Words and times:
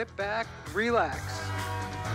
sit 0.00 0.16
back, 0.16 0.46
relax. 0.72 1.42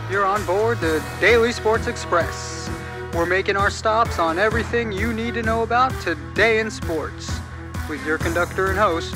You're 0.09 0.25
on 0.25 0.43
board 0.47 0.79
the 0.79 1.03
Daily 1.21 1.51
Sports 1.51 1.85
Express. 1.85 2.67
We're 3.13 3.27
making 3.27 3.57
our 3.57 3.69
stops 3.69 4.17
on 4.17 4.39
everything 4.39 4.91
you 4.91 5.13
need 5.13 5.35
to 5.35 5.43
know 5.43 5.61
about 5.61 5.91
today 6.01 6.57
in 6.57 6.71
sports. 6.71 7.31
With 7.87 8.03
your 8.03 8.17
conductor 8.17 8.71
and 8.71 8.79
host, 8.79 9.15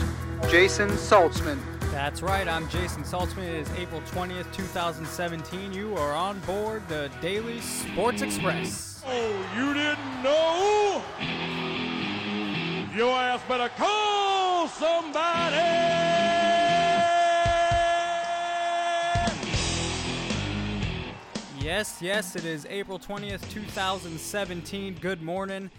Jason 0.52 0.88
Saltzman. 0.90 1.58
That's 1.89 2.21
right, 2.21 2.47
I'm 2.47 2.70
Jason 2.70 3.02
Saltzman. 3.02 3.47
It 3.47 3.55
is 3.55 3.71
April 3.75 4.02
20th, 4.02 4.54
2017. 4.54 5.73
You 5.73 5.95
are 5.95 6.13
on 6.13 6.39
board 6.41 6.88
the 6.88 7.09
Daily 7.23 7.61
Sports 7.61 8.21
Express. 8.21 9.04
Oh, 9.07 9.45
you 9.57 9.73
didn't 9.73 10.21
know? 10.21 11.01
Your 12.95 13.15
ass 13.15 13.41
better 13.47 13.70
call 13.75 14.67
somebody! 14.67 16.18
Yes, 21.69 22.00
yes, 22.01 22.36
it 22.36 22.46
is 22.46 22.65
April 22.68 22.97
20th, 22.97 23.47
2017. 23.51 24.96
Good 25.00 25.21
morning. 25.21 25.69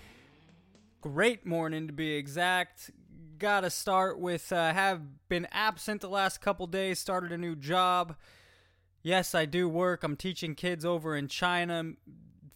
Great 1.01 1.45
morning 1.45 1.89
to 1.89 1.93
be 1.93 2.13
exact. 2.13 2.93
Gotta 3.39 3.71
start 3.71 4.21
with 4.21 4.53
uh, 4.53 4.73
have 4.73 5.01
been 5.29 5.49
absent 5.51 6.01
the 6.01 6.09
last 6.09 6.41
couple 6.41 6.69
days, 6.69 7.01
started 7.01 7.33
a 7.33 7.37
new 7.37 7.57
job. 7.57 8.15
Yes, 9.03 9.35
I 9.35 9.47
do 9.47 9.69
work. 9.69 10.05
I'm 10.05 10.15
teaching 10.15 10.55
kids 10.55 10.85
over 10.85 11.17
in 11.17 11.27
China. 11.27 11.83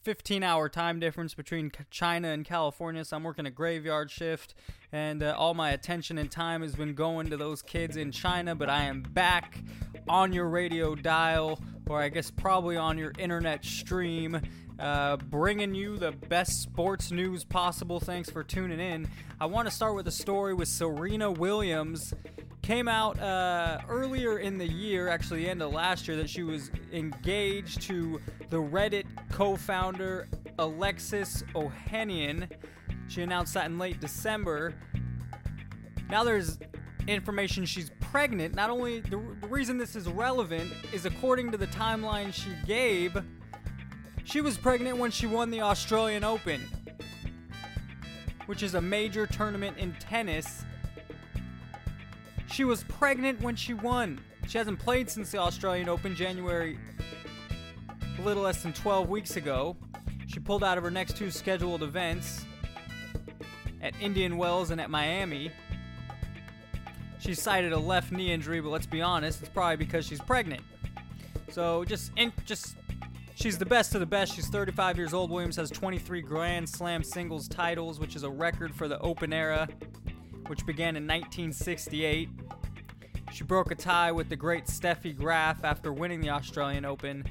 15 0.05 0.43
hour 0.43 0.69
time 0.69 1.01
difference 1.01 1.33
between 1.33 1.73
China 1.91 2.29
and 2.29 2.45
California, 2.45 3.03
so 3.07 3.17
I'm 3.17 3.25
working 3.25 3.47
a 3.47 3.51
graveyard 3.51 4.11
shift, 4.11 4.55
and 4.93 5.23
uh, 5.23 5.35
all 5.39 5.55
my 5.55 5.71
attention 5.71 6.19
and 6.19 6.31
time 6.31 6.61
has 6.61 6.75
been 6.75 6.93
going 6.93 7.31
to 7.31 7.39
those 7.39 7.63
kids 7.63 7.97
in 7.97 8.13
China. 8.13 8.55
But 8.55 8.69
I 8.69 8.83
am 8.83 9.01
back 9.01 9.61
on 10.07 10.35
your 10.35 10.47
radio 10.51 10.95
dial, 10.95 11.59
or 11.89 12.03
I 12.03 12.11
guess 12.11 12.31
probably 12.31 12.77
on 12.77 12.99
your 12.99 13.15
internet 13.19 13.65
stream, 13.65 14.39
uh, 14.79 15.17
bringing 15.17 15.75
you 15.75 15.97
the 15.97 16.13
best 16.13 16.63
sports 16.63 17.11
news 17.11 17.45
possible. 17.45 18.01
Thanks 18.01 18.31
for 18.31 18.43
tuning 18.43 18.81
in. 18.81 19.09
I 19.41 19.47
want 19.47 19.69
to 19.69 19.75
start 19.75 19.95
with 19.95 20.09
a 20.09 20.13
story 20.13 20.55
with 20.55 20.69
Serena 20.69 21.31
Williams 21.31 22.15
came 22.63 22.89
out 22.89 23.19
uh, 23.21 23.79
earlier 23.91 24.39
in 24.39 24.57
the 24.57 24.67
year, 24.67 25.09
actually 25.09 25.45
the 25.45 25.51
end 25.51 25.61
of 25.61 25.73
last 25.73 26.09
year, 26.09 26.17
that 26.17 26.31
she 26.31 26.43
was 26.43 26.71
engaged 26.95 27.83
to 27.83 28.19
the 28.49 28.57
Reddit 28.57 29.05
co-founder 29.31 30.29
Alexis 30.59 31.43
Ohanian. 31.55 32.49
She 33.07 33.21
announced 33.21 33.53
that 33.53 33.67
in 33.67 33.79
late 33.79 34.01
December. 34.01 34.75
Now 36.09 36.25
there's 36.25 36.59
information 37.07 37.67
she's 37.67 37.91
pregnant. 38.01 38.55
Not 38.55 38.71
only 38.71 39.01
the, 39.01 39.21
the 39.43 39.49
reason 39.49 39.77
this 39.77 39.95
is 39.95 40.09
relevant 40.09 40.73
is 40.93 41.05
according 41.05 41.51
to 41.51 41.59
the 41.59 41.67
timeline 41.67 42.33
she 42.33 42.51
gave, 42.67 43.15
she 44.25 44.41
was 44.41 44.59
pregnant 44.59 44.99
when 44.99 45.11
she 45.11 45.27
won 45.27 45.51
the 45.51 45.61
Australian 45.61 46.25
Open, 46.25 46.61
which 48.47 48.63
is 48.63 48.75
a 48.75 48.81
major 48.81 49.27
tournament 49.27 49.79
in 49.79 49.95
tennis 50.01 50.65
she 52.55 52.63
was 52.63 52.85
pregnant 52.85 53.41
when 53.41 53.57
she 53.57 53.75
won. 53.75 54.21
She 54.47 54.59
hasn't 54.59 54.79
played 54.79 55.11
since 55.11 55.33
the 55.33 55.39
Australian 55.39 55.89
Open 55.89 56.15
January, 56.15 56.79
a 58.17 58.23
little 58.23 58.45
less 58.45 58.63
than 58.63 58.73
12 58.73 59.09
weeks 59.09 59.37
ago. 59.37 59.77
She 60.29 60.39
pulled 60.39 60.63
out 60.63 60.79
of 60.79 60.85
her 60.85 60.91
next 60.91 61.17
two 61.17 61.33
scheduled 61.33 61.83
events 61.83 62.45
at 63.83 63.93
Indian 64.01 64.37
Wells 64.37 64.71
and 64.71 64.81
at 64.81 64.89
Miami. 64.89 65.51
She 67.19 67.35
cited 67.35 67.73
a 67.73 67.79
left 67.79 68.13
knee 68.13 68.31
injury, 68.31 68.61
but 68.61 68.69
let's 68.69 68.87
be 68.87 69.03
honest, 69.03 69.41
it's 69.41 69.49
probably 69.49 69.77
because 69.77 70.07
she's 70.07 70.21
pregnant. 70.21 70.63
So 71.51 71.85
just, 71.85 72.13
in, 72.17 72.33
just, 72.47 72.77
she's 73.35 73.59
the 73.59 73.67
best 73.67 73.95
of 73.95 74.01
the 74.01 74.07
best. 74.07 74.35
She's 74.35 74.49
35 74.49 74.97
years 74.97 75.15
old. 75.15 75.31
Williams 75.31 75.57
has 75.57 75.71
23 75.71 76.23
Grand 76.23 76.69
Slam 76.69 77.03
singles 77.03 77.49
titles, 77.49 78.01
which 78.01 78.17
is 78.17 78.23
a 78.23 78.31
record 78.31 78.75
for 78.75 78.89
the 78.89 78.99
Open 79.01 79.33
era, 79.33 79.69
which 80.47 80.65
began 80.67 80.97
in 80.97 81.07
1968. 81.07 82.29
She 83.33 83.45
broke 83.45 83.71
a 83.71 83.75
tie 83.75 84.13
with 84.13 84.29
the 84.29 84.37
great 84.37 84.67
Steffi 84.67 85.17
Graf 85.17 85.65
after 85.65 85.93
winning 85.93 86.21
the 86.21 86.31
Australian 86.31 86.85
Open. 86.85 87.25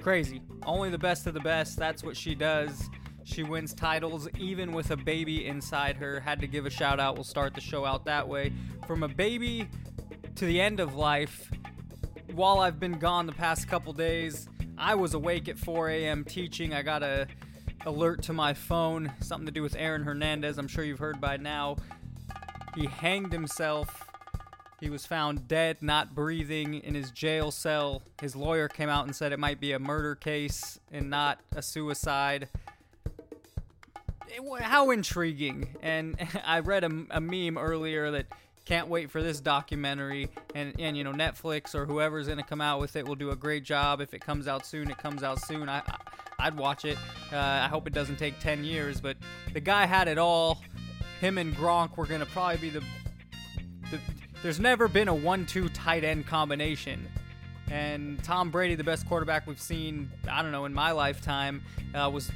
Crazy. 0.00 0.40
Only 0.64 0.88
the 0.88 0.98
best 0.98 1.26
of 1.26 1.34
the 1.34 1.40
best. 1.40 1.76
That's 1.76 2.02
what 2.02 2.16
she 2.16 2.34
does. 2.34 2.88
She 3.24 3.42
wins 3.42 3.74
titles 3.74 4.28
even 4.38 4.72
with 4.72 4.90
a 4.90 4.96
baby 4.96 5.46
inside 5.46 5.96
her. 5.96 6.20
Had 6.20 6.40
to 6.40 6.46
give 6.46 6.64
a 6.64 6.70
shout 6.70 6.98
out. 6.98 7.14
We'll 7.14 7.24
start 7.24 7.54
the 7.54 7.60
show 7.60 7.84
out 7.84 8.04
that 8.06 8.26
way. 8.26 8.52
From 8.86 9.02
a 9.02 9.08
baby 9.08 9.68
to 10.36 10.46
the 10.46 10.60
end 10.60 10.80
of 10.80 10.94
life, 10.94 11.50
while 12.34 12.60
I've 12.60 12.78
been 12.80 12.98
gone 12.98 13.26
the 13.26 13.32
past 13.32 13.68
couple 13.68 13.92
days, 13.92 14.48
I 14.78 14.94
was 14.94 15.14
awake 15.14 15.48
at 15.48 15.58
4 15.58 15.90
a.m. 15.90 16.24
teaching. 16.24 16.72
I 16.72 16.82
got 16.82 17.02
a 17.02 17.26
alert 17.86 18.22
to 18.24 18.32
my 18.32 18.54
phone, 18.54 19.12
something 19.20 19.46
to 19.46 19.52
do 19.52 19.62
with 19.62 19.74
Aaron 19.76 20.02
Hernandez. 20.02 20.58
I'm 20.58 20.68
sure 20.68 20.84
you've 20.84 20.98
heard 20.98 21.20
by 21.20 21.36
now. 21.36 21.76
He 22.74 22.86
hanged 22.86 23.32
himself. 23.32 24.06
He 24.80 24.88
was 24.88 25.04
found 25.04 25.46
dead, 25.46 25.82
not 25.82 26.14
breathing, 26.14 26.74
in 26.74 26.94
his 26.94 27.10
jail 27.10 27.50
cell. 27.50 28.02
His 28.20 28.34
lawyer 28.34 28.68
came 28.68 28.88
out 28.88 29.04
and 29.04 29.14
said 29.14 29.32
it 29.32 29.38
might 29.38 29.60
be 29.60 29.72
a 29.72 29.78
murder 29.78 30.14
case 30.14 30.80
and 30.90 31.10
not 31.10 31.40
a 31.54 31.60
suicide. 31.60 32.48
It, 34.28 34.62
how 34.62 34.90
intriguing. 34.90 35.76
And 35.82 36.16
I 36.44 36.60
read 36.60 36.84
a, 36.84 37.04
a 37.10 37.20
meme 37.20 37.58
earlier 37.58 38.10
that 38.12 38.26
can't 38.70 38.86
wait 38.86 39.10
for 39.10 39.20
this 39.20 39.40
documentary. 39.40 40.28
And 40.54 40.78
and 40.78 40.96
you 40.96 41.02
know 41.02 41.12
Netflix 41.12 41.74
or 41.74 41.86
whoever's 41.86 42.26
going 42.26 42.38
to 42.38 42.44
come 42.44 42.60
out 42.60 42.78
with 42.78 42.94
it 42.94 43.04
will 43.04 43.16
do 43.16 43.30
a 43.30 43.36
great 43.36 43.64
job. 43.64 44.00
If 44.00 44.14
it 44.14 44.20
comes 44.20 44.46
out 44.46 44.64
soon 44.64 44.88
it 44.92 44.96
comes 44.96 45.24
out 45.24 45.40
soon. 45.40 45.68
I, 45.68 45.82
I 46.38 46.50
would 46.50 46.58
watch 46.58 46.84
it. 46.84 46.96
Uh, 47.32 47.36
I 47.36 47.66
hope 47.66 47.88
it 47.88 47.92
doesn't 47.92 48.16
take 48.16 48.38
10 48.38 48.62
years 48.62 49.00
but 49.00 49.16
the 49.52 49.58
guy 49.58 49.86
had 49.86 50.06
it 50.06 50.18
all. 50.18 50.62
Him 51.20 51.36
and 51.36 51.52
Gronk 51.56 51.96
were 51.96 52.06
going 52.06 52.20
to 52.20 52.26
probably 52.26 52.58
be 52.58 52.70
the, 52.70 52.80
the 53.90 53.98
there's 54.40 54.60
never 54.60 54.86
been 54.86 55.08
a 55.08 55.14
1-2 55.14 55.68
tight 55.74 56.04
end 56.04 56.28
combination. 56.28 57.08
And 57.72 58.22
Tom 58.22 58.52
Brady 58.52 58.76
the 58.76 58.84
best 58.84 59.04
quarterback 59.08 59.48
we've 59.48 59.60
seen 59.60 60.08
I 60.30 60.42
don't 60.42 60.52
know 60.52 60.64
in 60.64 60.72
my 60.72 60.92
lifetime 60.92 61.64
uh, 61.92 62.08
was 62.08 62.30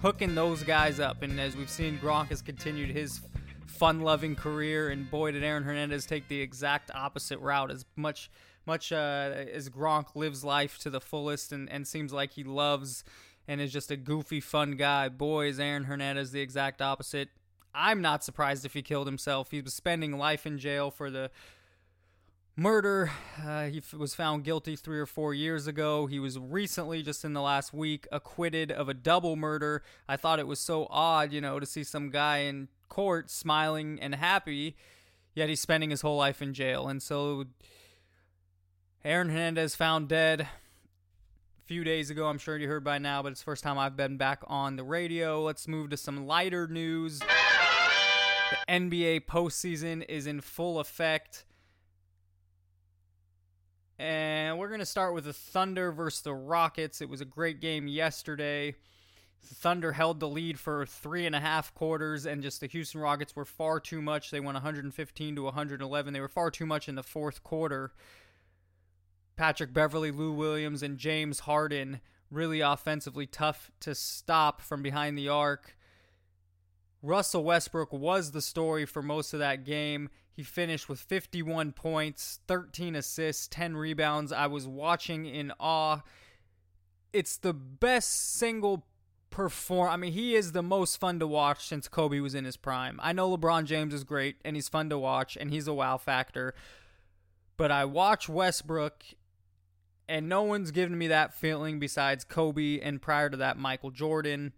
hooking 0.00 0.36
those 0.36 0.62
guys 0.62 1.00
up. 1.00 1.22
And 1.24 1.40
as 1.40 1.56
we've 1.56 1.68
seen 1.68 1.98
Gronk 1.98 2.28
has 2.28 2.40
continued 2.40 2.90
his 2.90 3.20
fun 3.66 4.00
loving 4.00 4.36
career, 4.36 4.88
and 4.88 5.10
boy, 5.10 5.32
did 5.32 5.44
Aaron 5.44 5.64
Hernandez 5.64 6.06
take 6.06 6.28
the 6.28 6.40
exact 6.40 6.90
opposite 6.94 7.38
route. 7.40 7.70
As 7.70 7.84
much 7.96 8.30
much 8.66 8.90
uh, 8.90 9.32
as 9.52 9.68
Gronk 9.68 10.16
lives 10.16 10.42
life 10.42 10.78
to 10.78 10.90
the 10.90 11.00
fullest 11.00 11.52
and, 11.52 11.70
and 11.70 11.86
seems 11.86 12.12
like 12.12 12.32
he 12.32 12.42
loves 12.42 13.04
and 13.46 13.60
is 13.60 13.72
just 13.72 13.92
a 13.92 13.96
goofy, 13.96 14.40
fun 14.40 14.72
guy, 14.72 15.08
boy, 15.08 15.46
is 15.46 15.60
Aaron 15.60 15.84
Hernandez 15.84 16.32
the 16.32 16.40
exact 16.40 16.82
opposite. 16.82 17.28
I'm 17.72 18.00
not 18.00 18.24
surprised 18.24 18.64
if 18.64 18.74
he 18.74 18.82
killed 18.82 19.06
himself. 19.06 19.50
He 19.50 19.60
was 19.60 19.74
spending 19.74 20.18
life 20.18 20.46
in 20.46 20.58
jail 20.58 20.90
for 20.90 21.10
the 21.10 21.30
murder. 22.56 23.12
Uh, 23.40 23.66
he 23.66 23.78
f- 23.78 23.94
was 23.94 24.14
found 24.14 24.44
guilty 24.44 24.74
three 24.74 24.98
or 24.98 25.06
four 25.06 25.34
years 25.34 25.66
ago. 25.66 26.06
He 26.06 26.18
was 26.18 26.38
recently, 26.38 27.02
just 27.02 27.24
in 27.24 27.34
the 27.34 27.42
last 27.42 27.72
week, 27.72 28.08
acquitted 28.10 28.72
of 28.72 28.88
a 28.88 28.94
double 28.94 29.36
murder. 29.36 29.82
I 30.08 30.16
thought 30.16 30.40
it 30.40 30.46
was 30.46 30.58
so 30.58 30.86
odd, 30.90 31.32
you 31.32 31.40
know, 31.40 31.60
to 31.60 31.66
see 31.66 31.84
some 31.84 32.10
guy 32.10 32.38
in 32.38 32.68
court 32.88 33.30
smiling 33.30 33.98
and 34.00 34.14
happy, 34.14 34.76
yet 35.34 35.48
he's 35.48 35.60
spending 35.60 35.90
his 35.90 36.00
whole 36.00 36.16
life 36.16 36.40
in 36.42 36.54
jail. 36.54 36.88
And 36.88 37.02
so 37.02 37.44
Aaron 39.04 39.28
Hernandez 39.28 39.74
found 39.74 40.08
dead 40.08 40.40
a 40.42 40.48
few 41.64 41.84
days 41.84 42.10
ago. 42.10 42.26
I'm 42.26 42.38
sure 42.38 42.56
you 42.56 42.68
heard 42.68 42.84
by 42.84 42.98
now, 42.98 43.22
but 43.22 43.32
it's 43.32 43.40
the 43.40 43.44
first 43.44 43.62
time 43.62 43.78
I've 43.78 43.96
been 43.96 44.16
back 44.16 44.42
on 44.46 44.76
the 44.76 44.84
radio. 44.84 45.42
Let's 45.42 45.68
move 45.68 45.90
to 45.90 45.96
some 45.96 46.26
lighter 46.26 46.66
news. 46.66 47.20
The 47.20 47.26
NBA 48.68 49.26
postseason 49.26 50.04
is 50.08 50.26
in 50.26 50.40
full 50.40 50.78
effect. 50.78 51.44
And 53.98 54.58
we're 54.58 54.68
going 54.68 54.80
to 54.80 54.86
start 54.86 55.14
with 55.14 55.24
the 55.24 55.32
Thunder 55.32 55.90
versus 55.90 56.22
the 56.22 56.34
Rockets. 56.34 57.00
It 57.00 57.08
was 57.08 57.20
a 57.20 57.24
great 57.24 57.60
game 57.60 57.88
yesterday. 57.88 58.74
Thunder 59.42 59.92
held 59.92 60.20
the 60.20 60.28
lead 60.28 60.58
for 60.58 60.84
three 60.86 61.26
and 61.26 61.34
a 61.34 61.40
half 61.40 61.72
quarters, 61.74 62.26
and 62.26 62.42
just 62.42 62.60
the 62.60 62.66
Houston 62.66 63.00
Rockets 63.00 63.36
were 63.36 63.44
far 63.44 63.80
too 63.80 64.02
much. 64.02 64.30
They 64.30 64.40
won 64.40 64.54
115 64.54 65.36
to 65.36 65.42
111. 65.42 66.12
They 66.12 66.20
were 66.20 66.28
far 66.28 66.50
too 66.50 66.66
much 66.66 66.88
in 66.88 66.94
the 66.94 67.02
fourth 67.02 67.42
quarter. 67.42 67.92
Patrick 69.36 69.72
Beverley, 69.72 70.10
Lou 70.10 70.32
Williams, 70.32 70.82
and 70.82 70.98
James 70.98 71.40
Harden 71.40 72.00
really 72.30 72.60
offensively 72.60 73.26
tough 73.26 73.70
to 73.80 73.94
stop 73.94 74.60
from 74.60 74.82
behind 74.82 75.16
the 75.16 75.28
arc. 75.28 75.76
Russell 77.02 77.44
Westbrook 77.44 77.92
was 77.92 78.32
the 78.32 78.42
story 78.42 78.84
for 78.84 79.02
most 79.02 79.32
of 79.32 79.38
that 79.38 79.64
game. 79.64 80.08
He 80.32 80.42
finished 80.42 80.88
with 80.88 81.00
51 81.00 81.72
points, 81.72 82.40
13 82.46 82.96
assists, 82.96 83.46
10 83.48 83.76
rebounds. 83.76 84.32
I 84.32 84.48
was 84.48 84.66
watching 84.66 85.24
in 85.26 85.52
awe. 85.60 86.02
It's 87.12 87.36
the 87.36 87.54
best 87.54 88.34
single 88.34 88.86
perform. 89.36 89.90
I 89.90 89.98
mean, 89.98 90.14
he 90.14 90.34
is 90.34 90.52
the 90.52 90.62
most 90.62 90.96
fun 90.96 91.18
to 91.18 91.26
watch 91.26 91.68
since 91.68 91.88
Kobe 91.88 92.20
was 92.20 92.34
in 92.34 92.46
his 92.46 92.56
prime. 92.56 92.98
I 93.02 93.12
know 93.12 93.36
LeBron 93.36 93.66
James 93.66 93.92
is 93.92 94.02
great 94.02 94.36
and 94.46 94.56
he's 94.56 94.70
fun 94.70 94.88
to 94.88 94.98
watch 94.98 95.36
and 95.36 95.50
he's 95.50 95.68
a 95.68 95.74
wow 95.74 95.98
factor. 95.98 96.54
But 97.58 97.70
I 97.70 97.84
watch 97.84 98.30
Westbrook 98.30 99.04
and 100.08 100.26
no 100.26 100.42
one's 100.42 100.70
given 100.70 100.96
me 100.96 101.08
that 101.08 101.34
feeling 101.34 101.78
besides 101.78 102.24
Kobe 102.24 102.80
and 102.80 103.02
prior 103.02 103.28
to 103.28 103.36
that 103.36 103.58
Michael 103.58 103.90
Jordan. 103.90 104.54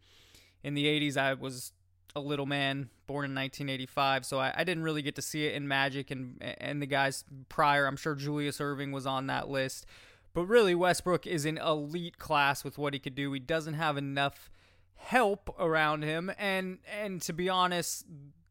In 0.62 0.74
the 0.74 0.84
80s 0.84 1.16
I 1.16 1.34
was 1.34 1.72
a 2.14 2.20
little 2.20 2.46
man 2.46 2.88
born 3.08 3.24
in 3.24 3.34
1985, 3.34 4.24
so 4.24 4.38
I, 4.38 4.52
I 4.58 4.62
didn't 4.62 4.84
really 4.84 5.02
get 5.02 5.16
to 5.16 5.22
see 5.22 5.46
it 5.46 5.54
in 5.54 5.66
Magic 5.66 6.12
and 6.12 6.40
and 6.40 6.80
the 6.80 6.86
guys 6.86 7.24
prior. 7.48 7.86
I'm 7.86 7.96
sure 7.96 8.14
Julius 8.14 8.58
Erving 8.58 8.92
was 8.92 9.06
on 9.06 9.26
that 9.26 9.48
list. 9.48 9.86
But 10.34 10.44
really, 10.44 10.76
Westbrook 10.76 11.26
is 11.26 11.44
an 11.46 11.58
elite 11.58 12.18
class 12.18 12.62
with 12.62 12.78
what 12.78 12.94
he 12.94 13.00
could 13.00 13.16
do. 13.16 13.32
He 13.32 13.40
doesn't 13.40 13.74
have 13.74 13.96
enough 13.96 14.50
help 14.98 15.54
around 15.58 16.02
him, 16.02 16.30
and 16.38 16.78
and 17.00 17.22
to 17.22 17.32
be 17.32 17.48
honest, 17.48 18.04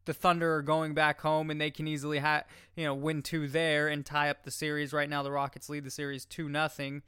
the 0.04 0.14
Thunder 0.14 0.54
are 0.56 0.62
going 0.62 0.94
back 0.94 1.20
home, 1.20 1.50
and 1.50 1.60
they 1.60 1.70
can 1.70 1.86
easily 1.86 2.18
ha- 2.18 2.44
you 2.74 2.84
know 2.84 2.94
win 2.94 3.22
two 3.22 3.46
there 3.46 3.88
and 3.88 4.04
tie 4.04 4.30
up 4.30 4.42
the 4.42 4.50
series. 4.50 4.92
Right 4.92 5.08
now, 5.08 5.22
the 5.22 5.30
Rockets 5.30 5.68
lead 5.68 5.84
the 5.84 5.90
series 5.90 6.24
two 6.24 6.48
nothing. 6.48 7.02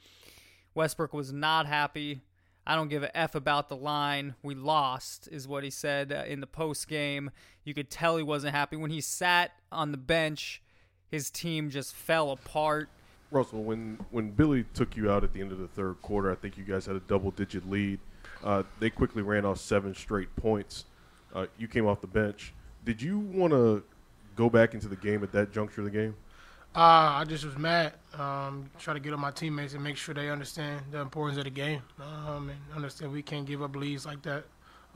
Westbrook 0.75 1.13
was 1.13 1.33
not 1.33 1.67
happy. 1.67 2.21
I 2.67 2.77
don't 2.77 2.89
give 2.89 3.03
a 3.03 3.17
f 3.17 3.35
about 3.35 3.69
the 3.69 3.77
line. 3.77 4.35
We 4.43 4.55
lost, 4.55 5.29
is 5.33 5.49
what 5.49 5.65
he 5.65 5.71
said 5.71 6.13
uh, 6.13 6.25
in 6.27 6.41
the 6.41 6.47
post 6.47 6.87
game. 6.87 7.31
You 7.65 7.75
could 7.75 7.91
tell 7.91 8.17
he 8.17 8.23
wasn't 8.23 8.55
happy 8.55 8.77
when 8.77 8.91
he 8.91 9.01
sat 9.01 9.53
on 9.73 9.91
the 9.91 9.99
bench. 9.99 10.63
His 11.11 11.31
team 11.31 11.71
just 11.71 11.95
fell 11.95 12.31
apart. 12.31 12.89
Russell, 13.33 13.65
when 13.65 13.99
when 14.11 14.31
Billy 14.31 14.65
took 14.75 14.97
you 14.97 15.11
out 15.11 15.25
at 15.25 15.33
the 15.33 15.41
end 15.41 15.53
of 15.53 15.59
the 15.59 15.69
third 15.69 16.01
quarter, 16.03 16.31
I 16.31 16.35
think 16.35 16.59
you 16.59 16.65
guys 16.65 16.87
had 16.87 16.97
a 16.97 17.01
double-digit 17.01 17.69
lead. 17.69 17.99
Uh, 18.43 18.63
they 18.79 18.91
quickly 18.91 19.23
ran 19.23 19.45
off 19.45 19.59
seven 19.59 19.95
straight 19.95 20.35
points. 20.37 20.87
Uh, 21.35 21.47
you 21.59 21.69
came 21.69 21.87
off 21.87 22.01
the 22.01 22.07
bench. 22.07 22.53
Did 22.85 23.03
you 23.03 23.19
want 23.19 23.53
to 23.53 23.83
go 24.37 24.49
back 24.49 24.75
into 24.75 24.89
the 24.89 24.97
game 24.97 25.23
at 25.23 25.33
that 25.33 25.53
juncture 25.53 25.83
of 25.83 25.85
the 25.85 25.91
game? 25.91 26.15
Uh, 26.75 27.19
I 27.19 27.25
just 27.25 27.45
was 27.45 27.59
mad. 27.59 27.95
Um, 28.17 28.71
try 28.79 28.95
to 28.95 29.01
get 29.01 29.13
on 29.13 29.21
my 29.21 29.33
teammates 29.33 29.75
and 29.75 29.83
make 29.83 29.97
sure 29.97 30.15
they 30.15 30.31
understand 30.31 30.83
the 30.93 30.99
importance 30.99 31.37
of 31.37 31.45
the 31.45 31.51
game 31.51 31.83
um, 32.01 32.49
and 32.49 32.59
understand 32.75 33.13
we 33.13 33.23
can't 33.23 33.45
give 33.45 33.61
up 33.61 33.75
leads 33.75 34.07
like 34.07 34.23
that 34.23 34.45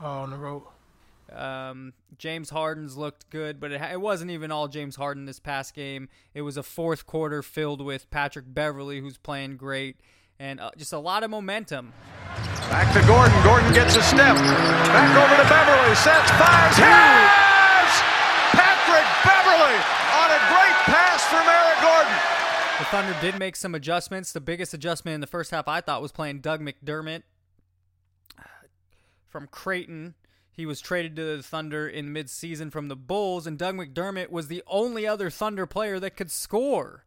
uh, 0.01 0.21
on 0.21 0.29
the 0.29 0.37
road. 0.37 0.63
Um, 1.33 1.93
James 2.17 2.49
Harden's 2.49 2.95
looked 2.95 3.29
good, 3.29 3.59
but 3.59 3.71
it, 3.71 3.81
it, 3.81 3.99
wasn't 3.99 4.31
even 4.31 4.51
all 4.51 4.67
James 4.67 4.95
Harden 4.95 5.25
this 5.25 5.39
past 5.39 5.73
game. 5.73 6.07
It 6.33 6.43
was 6.43 6.55
a 6.55 6.63
fourth 6.63 7.05
quarter 7.05 7.41
filled 7.41 7.81
with 7.81 8.09
Patrick 8.09 8.45
Beverley, 8.47 9.01
who's 9.01 9.17
playing 9.17 9.57
great, 9.57 9.97
and 10.39 10.59
uh, 10.59 10.71
just 10.77 10.93
a 10.93 10.99
lot 10.99 11.23
of 11.23 11.29
momentum. 11.29 11.93
Back 12.69 12.91
to 12.93 13.01
Gordon. 13.07 13.35
Gordon 13.43 13.71
gets 13.73 13.95
a 13.95 14.01
step. 14.01 14.35
Back 14.35 15.11
over 15.15 15.35
to 15.41 15.47
Beverley. 15.47 15.95
Sets, 15.95 16.31
fires, 16.31 16.75
hits! 16.75 17.95
Patrick 18.57 19.07
Beverley 19.23 19.77
on 20.17 20.29
a 20.31 20.39
great 20.49 20.77
pass 20.89 21.23
from 21.25 21.45
Eric 21.47 21.79
Gordon. 21.81 22.35
The 22.79 22.85
Thunder 22.85 23.15
did 23.21 23.39
make 23.39 23.55
some 23.55 23.75
adjustments. 23.75 24.31
The 24.33 24.41
biggest 24.41 24.73
adjustment 24.73 25.15
in 25.15 25.21
the 25.21 25.27
first 25.27 25.51
half, 25.51 25.67
I 25.67 25.81
thought, 25.81 26.01
was 26.01 26.11
playing 26.11 26.39
Doug 26.39 26.61
McDermott 26.61 27.23
from 29.27 29.47
Creighton. 29.47 30.15
He 30.51 30.65
was 30.65 30.81
traded 30.81 31.15
to 31.17 31.37
the 31.37 31.43
Thunder 31.43 31.87
in 31.87 32.13
midseason 32.13 32.71
from 32.71 32.87
the 32.87 32.95
Bulls, 32.95 33.45
and 33.45 33.57
Doug 33.57 33.75
McDermott 33.75 34.29
was 34.29 34.47
the 34.47 34.63
only 34.67 35.05
other 35.05 35.29
Thunder 35.29 35.65
player 35.65 35.99
that 35.99 36.15
could 36.15 36.31
score. 36.31 37.03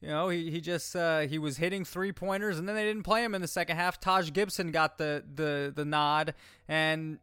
You 0.00 0.08
know, 0.08 0.28
he, 0.30 0.50
he 0.50 0.60
just 0.60 0.96
uh, 0.96 1.20
he 1.20 1.38
was 1.38 1.58
hitting 1.58 1.84
three 1.84 2.12
pointers, 2.12 2.58
and 2.58 2.66
then 2.66 2.74
they 2.74 2.84
didn't 2.84 3.02
play 3.02 3.22
him 3.22 3.34
in 3.34 3.42
the 3.42 3.48
second 3.48 3.76
half. 3.76 4.00
Taj 4.00 4.32
Gibson 4.32 4.70
got 4.70 4.96
the 4.96 5.22
the 5.34 5.72
the 5.74 5.84
nod, 5.84 6.34
and 6.68 7.18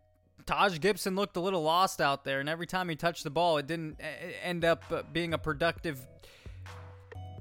Taj 0.48 0.80
Gibson 0.80 1.16
looked 1.16 1.38
a 1.38 1.40
little 1.40 1.62
lost 1.62 2.00
out 2.02 2.24
there. 2.24 2.40
And 2.40 2.48
every 2.48 2.66
time 2.66 2.88
he 2.90 2.96
touched 2.96 3.24
the 3.24 3.30
ball, 3.30 3.58
it 3.58 3.68
didn't 3.68 4.00
end 4.44 4.64
up 4.64 4.84
uh, 4.92 5.02
being 5.12 5.34
a 5.34 5.38
productive 5.38 6.00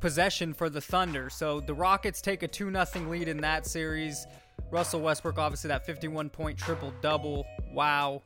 possession 0.00 0.52
for 0.52 0.68
the 0.68 0.80
Thunder. 0.80 1.30
So 1.30 1.60
the 1.60 1.74
Rockets 1.74 2.20
take 2.20 2.42
a 2.42 2.48
two 2.48 2.70
nothing 2.70 3.08
lead 3.08 3.28
in 3.28 3.38
that 3.38 3.66
series. 3.66 4.26
Russell 4.70 5.00
Westbrook, 5.00 5.38
obviously, 5.38 5.68
that 5.68 5.86
51 5.86 6.30
point 6.30 6.58
triple 6.58 6.92
double. 7.00 7.46
Wow. 7.72 8.22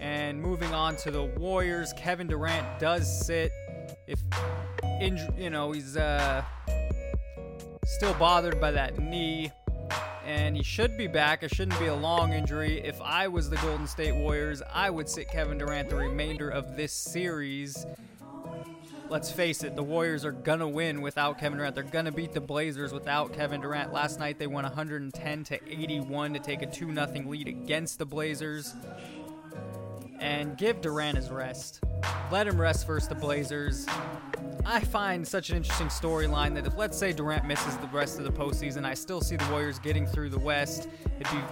And 0.00 0.40
moving 0.40 0.72
on 0.74 0.96
to 0.96 1.10
the 1.10 1.24
Warriors, 1.24 1.92
Kevin 1.96 2.26
Durant 2.26 2.78
does 2.78 3.26
sit. 3.26 3.52
If 4.06 4.20
inj- 5.00 5.38
you 5.38 5.50
know 5.50 5.72
he's 5.72 5.96
uh, 5.96 6.42
still 7.84 8.14
bothered 8.14 8.60
by 8.60 8.70
that 8.72 8.98
knee, 8.98 9.50
and 10.24 10.56
he 10.56 10.62
should 10.62 10.96
be 10.96 11.06
back. 11.06 11.42
It 11.42 11.54
shouldn't 11.54 11.78
be 11.78 11.86
a 11.86 11.94
long 11.94 12.32
injury. 12.32 12.80
If 12.84 13.00
I 13.00 13.28
was 13.28 13.50
the 13.50 13.56
Golden 13.56 13.86
State 13.86 14.14
Warriors, 14.14 14.62
I 14.72 14.90
would 14.90 15.08
sit 15.08 15.28
Kevin 15.28 15.58
Durant 15.58 15.88
the 15.90 15.96
remainder 15.96 16.48
of 16.48 16.76
this 16.76 16.92
series 16.92 17.86
let's 19.10 19.30
face 19.30 19.64
it, 19.64 19.74
the 19.74 19.82
Warriors 19.82 20.24
are 20.24 20.32
to 20.60 20.68
win 20.68 21.00
without 21.00 21.38
Kevin 21.38 21.58
Durant. 21.58 21.74
They're 21.74 21.84
to 22.04 22.12
beat 22.12 22.32
the 22.32 22.40
Blazers 22.40 22.92
without 22.92 23.32
Kevin 23.32 23.60
Durant. 23.60 23.92
Last 23.92 24.18
night 24.18 24.38
they 24.38 24.46
won 24.46 24.64
110 24.64 25.44
to 25.44 25.54
81 25.72 26.34
to 26.34 26.40
take 26.40 26.62
a 26.62 26.66
2 26.66 26.94
0 26.94 27.08
lead 27.26 27.48
against 27.48 27.98
the 27.98 28.06
Blazers. 28.06 28.74
And 30.20 30.56
give 30.56 30.80
Durant 30.80 31.16
his 31.16 31.30
rest. 31.30 31.80
Let 32.32 32.48
him 32.48 32.60
rest 32.60 32.86
versus 32.86 33.08
the 33.08 33.14
Blazers. 33.14 33.86
I 34.64 34.80
find 34.80 35.26
such 35.26 35.50
an 35.50 35.56
interesting 35.56 35.88
storyline 35.88 36.54
that 36.54 36.66
if, 36.66 36.76
let's 36.76 36.98
say, 36.98 37.12
Durant 37.12 37.46
misses 37.46 37.76
the 37.78 37.86
rest 37.88 38.18
of 38.18 38.24
the 38.24 38.32
postseason, 38.32 38.84
I 38.84 38.94
still 38.94 39.20
see 39.20 39.36
the 39.36 39.48
Warriors 39.50 39.78
getting 39.78 40.06
through 40.06 40.30
the 40.30 40.38
West. 40.38 40.88
It'd 41.20 41.32
be 41.32 41.42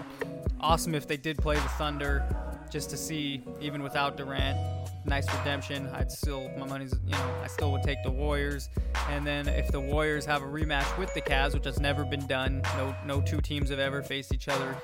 awesome 0.60 0.94
if 0.94 1.06
they 1.06 1.16
did 1.16 1.38
play 1.38 1.56
the 1.56 1.68
Thunder 1.78 2.24
just 2.70 2.90
to 2.90 2.96
see, 2.96 3.42
even 3.60 3.82
without 3.82 4.16
Durant 4.16 4.58
nice 5.06 5.32
redemption. 5.38 5.88
I'd 5.94 6.10
still 6.10 6.50
my 6.58 6.66
money's 6.66 6.94
you 7.04 7.12
know 7.12 7.34
I 7.42 7.46
still 7.46 7.72
would 7.72 7.82
take 7.82 8.02
the 8.02 8.10
Warriors. 8.10 8.68
And 9.08 9.26
then 9.26 9.48
if 9.48 9.70
the 9.70 9.80
Warriors 9.80 10.24
have 10.26 10.42
a 10.42 10.46
rematch 10.46 10.98
with 10.98 11.12
the 11.14 11.20
Cavs, 11.20 11.54
which 11.54 11.64
has 11.64 11.80
never 11.80 12.04
been 12.04 12.26
done, 12.26 12.62
no 12.76 12.94
no 13.04 13.20
two 13.20 13.40
teams 13.40 13.70
have 13.70 13.78
ever 13.78 14.02
faced 14.02 14.34
each 14.34 14.48
other 14.48 14.76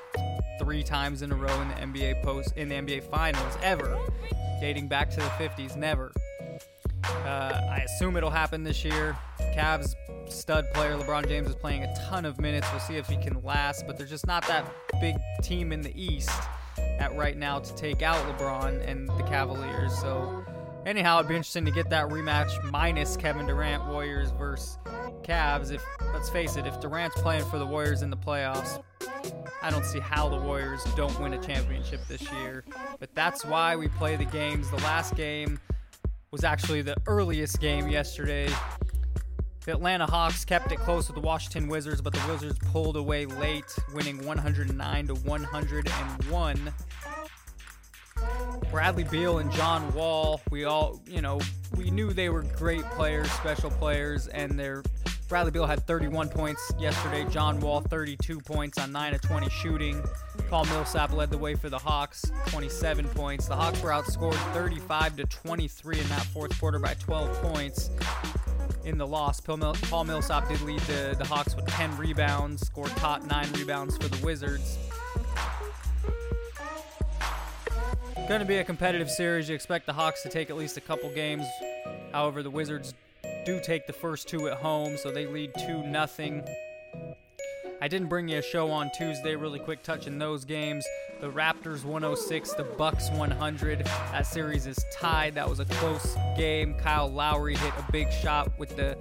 three 0.58 0.82
times 0.82 1.22
in 1.22 1.32
a 1.32 1.34
row 1.34 1.60
in 1.60 1.68
the 1.68 1.74
NBA 1.74 2.22
post 2.22 2.56
in 2.56 2.68
the 2.68 2.74
NBA 2.74 3.04
Finals 3.04 3.56
ever, 3.62 3.98
dating 4.60 4.88
back 4.88 5.10
to 5.10 5.16
the 5.16 5.22
50s. 5.22 5.76
Never. 5.76 6.12
Uh, 7.04 7.60
I 7.70 7.84
assume 7.84 8.16
it'll 8.16 8.30
happen 8.30 8.62
this 8.62 8.84
year. 8.84 9.16
Cavs 9.54 9.94
stud 10.28 10.66
player 10.72 10.96
LeBron 10.96 11.28
James 11.28 11.48
is 11.48 11.54
playing 11.54 11.84
a 11.84 11.94
ton 12.08 12.24
of 12.24 12.40
minutes. 12.40 12.66
We'll 12.70 12.80
see 12.80 12.96
if 12.96 13.06
he 13.06 13.16
can 13.16 13.42
last, 13.42 13.86
but 13.86 13.98
there's 13.98 14.10
just 14.10 14.26
not 14.26 14.46
that 14.48 14.70
big 15.00 15.16
team 15.42 15.72
in 15.72 15.82
the 15.82 15.92
East 16.00 16.30
at 16.98 17.14
right 17.16 17.36
now 17.36 17.58
to 17.58 17.74
take 17.74 18.02
out 18.02 18.16
LeBron 18.26 18.86
and 18.88 19.08
the 19.08 19.22
Cavaliers. 19.24 19.96
So, 19.98 20.44
anyhow, 20.86 21.18
it'd 21.18 21.28
be 21.28 21.36
interesting 21.36 21.64
to 21.64 21.70
get 21.70 21.90
that 21.90 22.08
rematch 22.08 22.62
minus 22.70 23.16
Kevin 23.16 23.46
Durant, 23.46 23.86
Warriors 23.86 24.30
versus 24.30 24.78
Cavs. 25.22 25.70
If 25.70 25.84
let's 26.12 26.30
face 26.30 26.56
it, 26.56 26.66
if 26.66 26.80
Durant's 26.80 27.20
playing 27.20 27.44
for 27.44 27.58
the 27.58 27.66
Warriors 27.66 28.02
in 28.02 28.10
the 28.10 28.16
playoffs, 28.16 28.82
I 29.62 29.70
don't 29.70 29.84
see 29.84 30.00
how 30.00 30.28
the 30.28 30.38
Warriors 30.38 30.82
don't 30.96 31.18
win 31.20 31.34
a 31.34 31.38
championship 31.38 32.00
this 32.08 32.22
year. 32.32 32.64
But 32.98 33.14
that's 33.14 33.44
why 33.44 33.76
we 33.76 33.88
play 33.88 34.16
the 34.16 34.24
games. 34.24 34.70
The 34.70 34.78
last 34.78 35.14
game 35.14 35.60
was 36.32 36.44
actually 36.44 36.80
the 36.80 36.96
earliest 37.06 37.60
game 37.60 37.88
yesterday. 37.88 38.48
The 39.66 39.72
Atlanta 39.72 40.06
Hawks 40.06 40.44
kept 40.46 40.72
it 40.72 40.78
close 40.78 41.06
with 41.06 41.14
the 41.14 41.20
Washington 41.20 41.68
Wizards, 41.68 42.00
but 42.00 42.14
the 42.14 42.26
Wizards 42.26 42.58
pulled 42.72 42.96
away 42.96 43.26
late, 43.26 43.76
winning 43.94 44.24
109 44.26 45.06
to 45.08 45.14
101. 45.14 46.72
Bradley 48.70 49.04
Beal 49.04 49.38
and 49.38 49.52
John 49.52 49.92
Wall, 49.92 50.40
we 50.50 50.64
all, 50.64 51.00
you 51.06 51.20
know, 51.20 51.38
we 51.76 51.90
knew 51.90 52.12
they 52.14 52.30
were 52.30 52.42
great 52.42 52.84
players, 52.92 53.30
special 53.32 53.70
players, 53.70 54.26
and 54.28 54.58
their 54.58 54.82
Bradley 55.28 55.50
Beal 55.50 55.66
had 55.66 55.86
31 55.86 56.30
points 56.30 56.72
yesterday. 56.78 57.26
John 57.30 57.60
Wall 57.60 57.82
32 57.82 58.40
points 58.40 58.78
on 58.78 58.90
9 58.90 59.14
of 59.14 59.20
20 59.20 59.50
shooting. 59.50 60.02
Paul 60.52 60.66
Millsap 60.66 61.14
led 61.14 61.30
the 61.30 61.38
way 61.38 61.54
for 61.54 61.70
the 61.70 61.78
Hawks, 61.78 62.30
27 62.48 63.08
points. 63.08 63.48
The 63.48 63.56
Hawks 63.56 63.82
were 63.82 63.88
outscored 63.88 64.34
35 64.52 65.16
to 65.16 65.24
23 65.24 65.98
in 65.98 66.08
that 66.08 66.26
fourth 66.26 66.60
quarter 66.60 66.78
by 66.78 66.92
12 66.92 67.40
points 67.40 67.88
in 68.84 68.98
the 68.98 69.06
loss. 69.06 69.40
Paul 69.40 70.04
Millsap 70.04 70.50
did 70.50 70.60
lead 70.60 70.80
the, 70.80 71.16
the 71.16 71.24
Hawks 71.24 71.56
with 71.56 71.66
10 71.68 71.96
rebounds, 71.96 72.66
scored 72.66 72.90
top 72.96 73.22
nine 73.22 73.50
rebounds 73.54 73.96
for 73.96 74.08
the 74.08 74.22
Wizards. 74.22 74.76
Going 78.28 78.40
to 78.40 78.46
be 78.46 78.58
a 78.58 78.64
competitive 78.64 79.08
series. 79.08 79.48
You 79.48 79.54
expect 79.54 79.86
the 79.86 79.94
Hawks 79.94 80.22
to 80.22 80.28
take 80.28 80.50
at 80.50 80.58
least 80.58 80.76
a 80.76 80.82
couple 80.82 81.08
games. 81.14 81.46
However, 82.12 82.42
the 82.42 82.50
Wizards 82.50 82.92
do 83.46 83.58
take 83.58 83.86
the 83.86 83.94
first 83.94 84.28
two 84.28 84.48
at 84.48 84.58
home, 84.58 84.98
so 84.98 85.10
they 85.10 85.26
lead 85.26 85.52
2 85.66 85.84
nothing. 85.84 86.46
I 87.82 87.88
didn't 87.88 88.06
bring 88.06 88.28
you 88.28 88.38
a 88.38 88.42
show 88.42 88.70
on 88.70 88.92
Tuesday, 88.96 89.34
really 89.34 89.58
quick 89.58 89.82
touching 89.82 90.16
those 90.16 90.44
games. 90.44 90.86
The 91.20 91.28
Raptors 91.28 91.84
106, 91.84 92.52
the 92.52 92.62
Bucks 92.62 93.10
100. 93.10 93.80
That 93.80 94.24
series 94.24 94.68
is 94.68 94.78
tied. 94.92 95.34
That 95.34 95.50
was 95.50 95.58
a 95.58 95.64
close 95.64 96.14
game. 96.36 96.74
Kyle 96.74 97.10
Lowry 97.10 97.56
hit 97.56 97.72
a 97.76 97.84
big 97.90 98.12
shot 98.12 98.56
with 98.56 98.76
the 98.76 98.96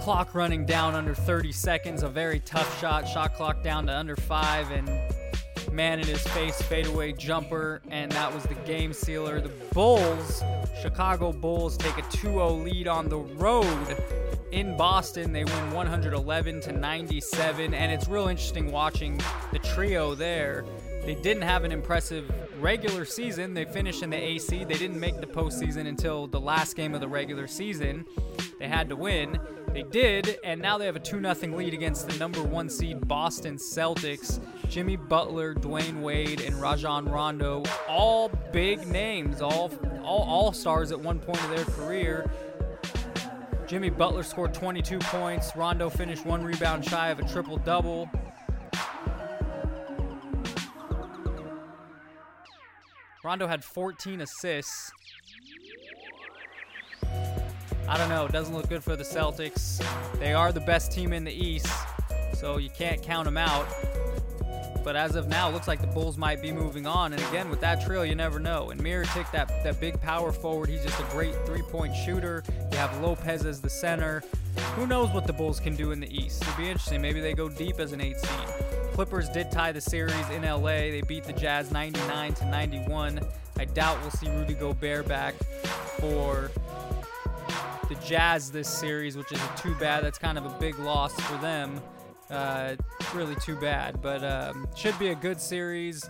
clock 0.00 0.34
running 0.34 0.66
down 0.66 0.96
under 0.96 1.14
30 1.14 1.52
seconds. 1.52 2.02
A 2.02 2.08
very 2.08 2.40
tough 2.40 2.80
shot. 2.80 3.06
Shot 3.06 3.36
clock 3.36 3.62
down 3.62 3.86
to 3.86 3.96
under 3.96 4.16
five, 4.16 4.68
and 4.72 4.90
man 5.70 6.00
in 6.00 6.08
his 6.08 6.26
face 6.30 6.60
fadeaway 6.62 7.12
jumper, 7.12 7.80
and 7.90 8.10
that 8.10 8.34
was 8.34 8.42
the 8.42 8.54
game 8.66 8.92
sealer. 8.92 9.40
The 9.40 9.52
Bulls, 9.72 10.42
Chicago 10.82 11.32
Bulls, 11.32 11.76
take 11.76 11.96
a 11.96 12.02
2-0 12.02 12.64
lead 12.64 12.88
on 12.88 13.08
the 13.08 13.18
road 13.18 13.96
in 14.52 14.76
Boston. 14.76 15.32
They 15.32 15.44
win 15.44 15.72
111 15.72 16.60
to 16.62 16.72
97, 16.72 17.74
and 17.74 17.92
it's 17.92 18.08
real 18.08 18.28
interesting 18.28 18.70
watching 18.70 19.20
the 19.52 19.58
trio 19.58 20.14
there. 20.14 20.64
They 21.04 21.14
didn't 21.14 21.42
have 21.42 21.64
an 21.64 21.72
impressive 21.72 22.30
regular 22.60 23.04
season. 23.04 23.54
They 23.54 23.64
finished 23.64 24.02
in 24.02 24.10
the 24.10 24.16
AC. 24.16 24.64
They 24.64 24.74
didn't 24.74 25.00
make 25.00 25.20
the 25.20 25.26
postseason 25.26 25.86
until 25.86 26.26
the 26.26 26.40
last 26.40 26.76
game 26.76 26.94
of 26.94 27.00
the 27.00 27.08
regular 27.08 27.46
season. 27.46 28.04
They 28.58 28.68
had 28.68 28.90
to 28.90 28.96
win. 28.96 29.38
They 29.72 29.82
did, 29.82 30.38
and 30.44 30.60
now 30.60 30.76
they 30.76 30.86
have 30.86 30.96
a 30.96 31.00
2 31.00 31.22
0 31.22 31.56
lead 31.56 31.72
against 31.72 32.08
the 32.08 32.18
number 32.18 32.42
one 32.42 32.68
seed 32.68 33.06
Boston 33.08 33.56
Celtics. 33.56 34.40
Jimmy 34.68 34.96
Butler, 34.96 35.54
Dwyane 35.54 36.02
Wade, 36.02 36.40
and 36.40 36.60
Rajon 36.60 37.06
Rondo, 37.06 37.62
all 37.88 38.28
big 38.52 38.86
names, 38.86 39.40
all 39.40 39.72
all 40.02 40.22
all 40.22 40.52
stars 40.52 40.92
at 40.92 41.00
one 41.00 41.18
point 41.18 41.42
of 41.44 41.50
their 41.50 41.64
career. 41.64 42.30
Jimmy 43.70 43.88
Butler 43.88 44.24
scored 44.24 44.52
22 44.52 44.98
points. 44.98 45.54
Rondo 45.54 45.88
finished 45.88 46.26
one 46.26 46.42
rebound 46.42 46.84
shy 46.84 47.10
of 47.10 47.20
a 47.20 47.28
triple 47.28 47.56
double. 47.56 48.10
Rondo 53.22 53.46
had 53.46 53.62
14 53.62 54.22
assists. 54.22 54.90
I 57.86 57.96
don't 57.96 58.08
know. 58.08 58.26
It 58.26 58.32
doesn't 58.32 58.52
look 58.52 58.68
good 58.68 58.82
for 58.82 58.96
the 58.96 59.04
Celtics. 59.04 59.80
They 60.18 60.32
are 60.32 60.50
the 60.50 60.58
best 60.58 60.90
team 60.90 61.12
in 61.12 61.22
the 61.22 61.32
East, 61.32 61.72
so 62.34 62.56
you 62.56 62.70
can't 62.70 63.00
count 63.00 63.26
them 63.26 63.38
out. 63.38 63.68
But 64.82 64.96
as 64.96 65.14
of 65.14 65.28
now, 65.28 65.50
looks 65.50 65.68
like 65.68 65.80
the 65.80 65.86
Bulls 65.86 66.16
might 66.16 66.40
be 66.40 66.52
moving 66.52 66.86
on. 66.86 67.12
And 67.12 67.22
again, 67.24 67.50
with 67.50 67.60
that 67.60 67.84
trail, 67.84 68.04
you 68.04 68.14
never 68.14 68.38
know. 68.38 68.70
And 68.70 68.80
Mirotic, 68.80 69.30
that, 69.32 69.62
that 69.64 69.80
big 69.80 70.00
power 70.00 70.32
forward, 70.32 70.68
he's 70.68 70.82
just 70.82 70.98
a 70.98 71.04
great 71.10 71.34
three 71.46 71.62
point 71.62 71.94
shooter. 71.94 72.42
You 72.72 72.78
have 72.78 73.00
Lopez 73.00 73.44
as 73.44 73.60
the 73.60 73.70
center. 73.70 74.22
Who 74.74 74.86
knows 74.86 75.10
what 75.10 75.26
the 75.26 75.32
Bulls 75.32 75.60
can 75.60 75.76
do 75.76 75.92
in 75.92 76.00
the 76.00 76.12
East? 76.14 76.42
It'll 76.42 76.56
be 76.56 76.68
interesting. 76.68 77.00
Maybe 77.02 77.20
they 77.20 77.34
go 77.34 77.48
deep 77.48 77.78
as 77.78 77.92
an 77.92 78.00
eight 78.00 78.18
seed. 78.18 78.48
Clippers 78.92 79.28
did 79.28 79.50
tie 79.50 79.72
the 79.72 79.80
series 79.80 80.28
in 80.30 80.42
LA. 80.42 80.90
They 80.90 81.02
beat 81.06 81.24
the 81.24 81.32
Jazz 81.32 81.70
99 81.70 82.34
to 82.34 82.44
91. 82.46 83.20
I 83.58 83.64
doubt 83.66 84.00
we'll 84.00 84.10
see 84.10 84.28
Rudy 84.28 84.54
Gobert 84.54 85.06
back 85.06 85.34
for 85.98 86.50
the 87.88 87.94
Jazz 88.06 88.50
this 88.50 88.68
series, 88.68 89.16
which 89.16 89.32
is 89.32 89.40
too 89.56 89.74
bad. 89.76 90.04
That's 90.04 90.18
kind 90.18 90.38
of 90.38 90.46
a 90.46 90.58
big 90.58 90.78
loss 90.78 91.12
for 91.20 91.36
them. 91.38 91.80
Uh, 92.30 92.76
really 93.14 93.34
too 93.36 93.56
bad, 93.56 94.00
but 94.02 94.22
um, 94.24 94.66
should 94.74 94.98
be 94.98 95.08
a 95.08 95.14
good 95.14 95.40
series. 95.40 96.08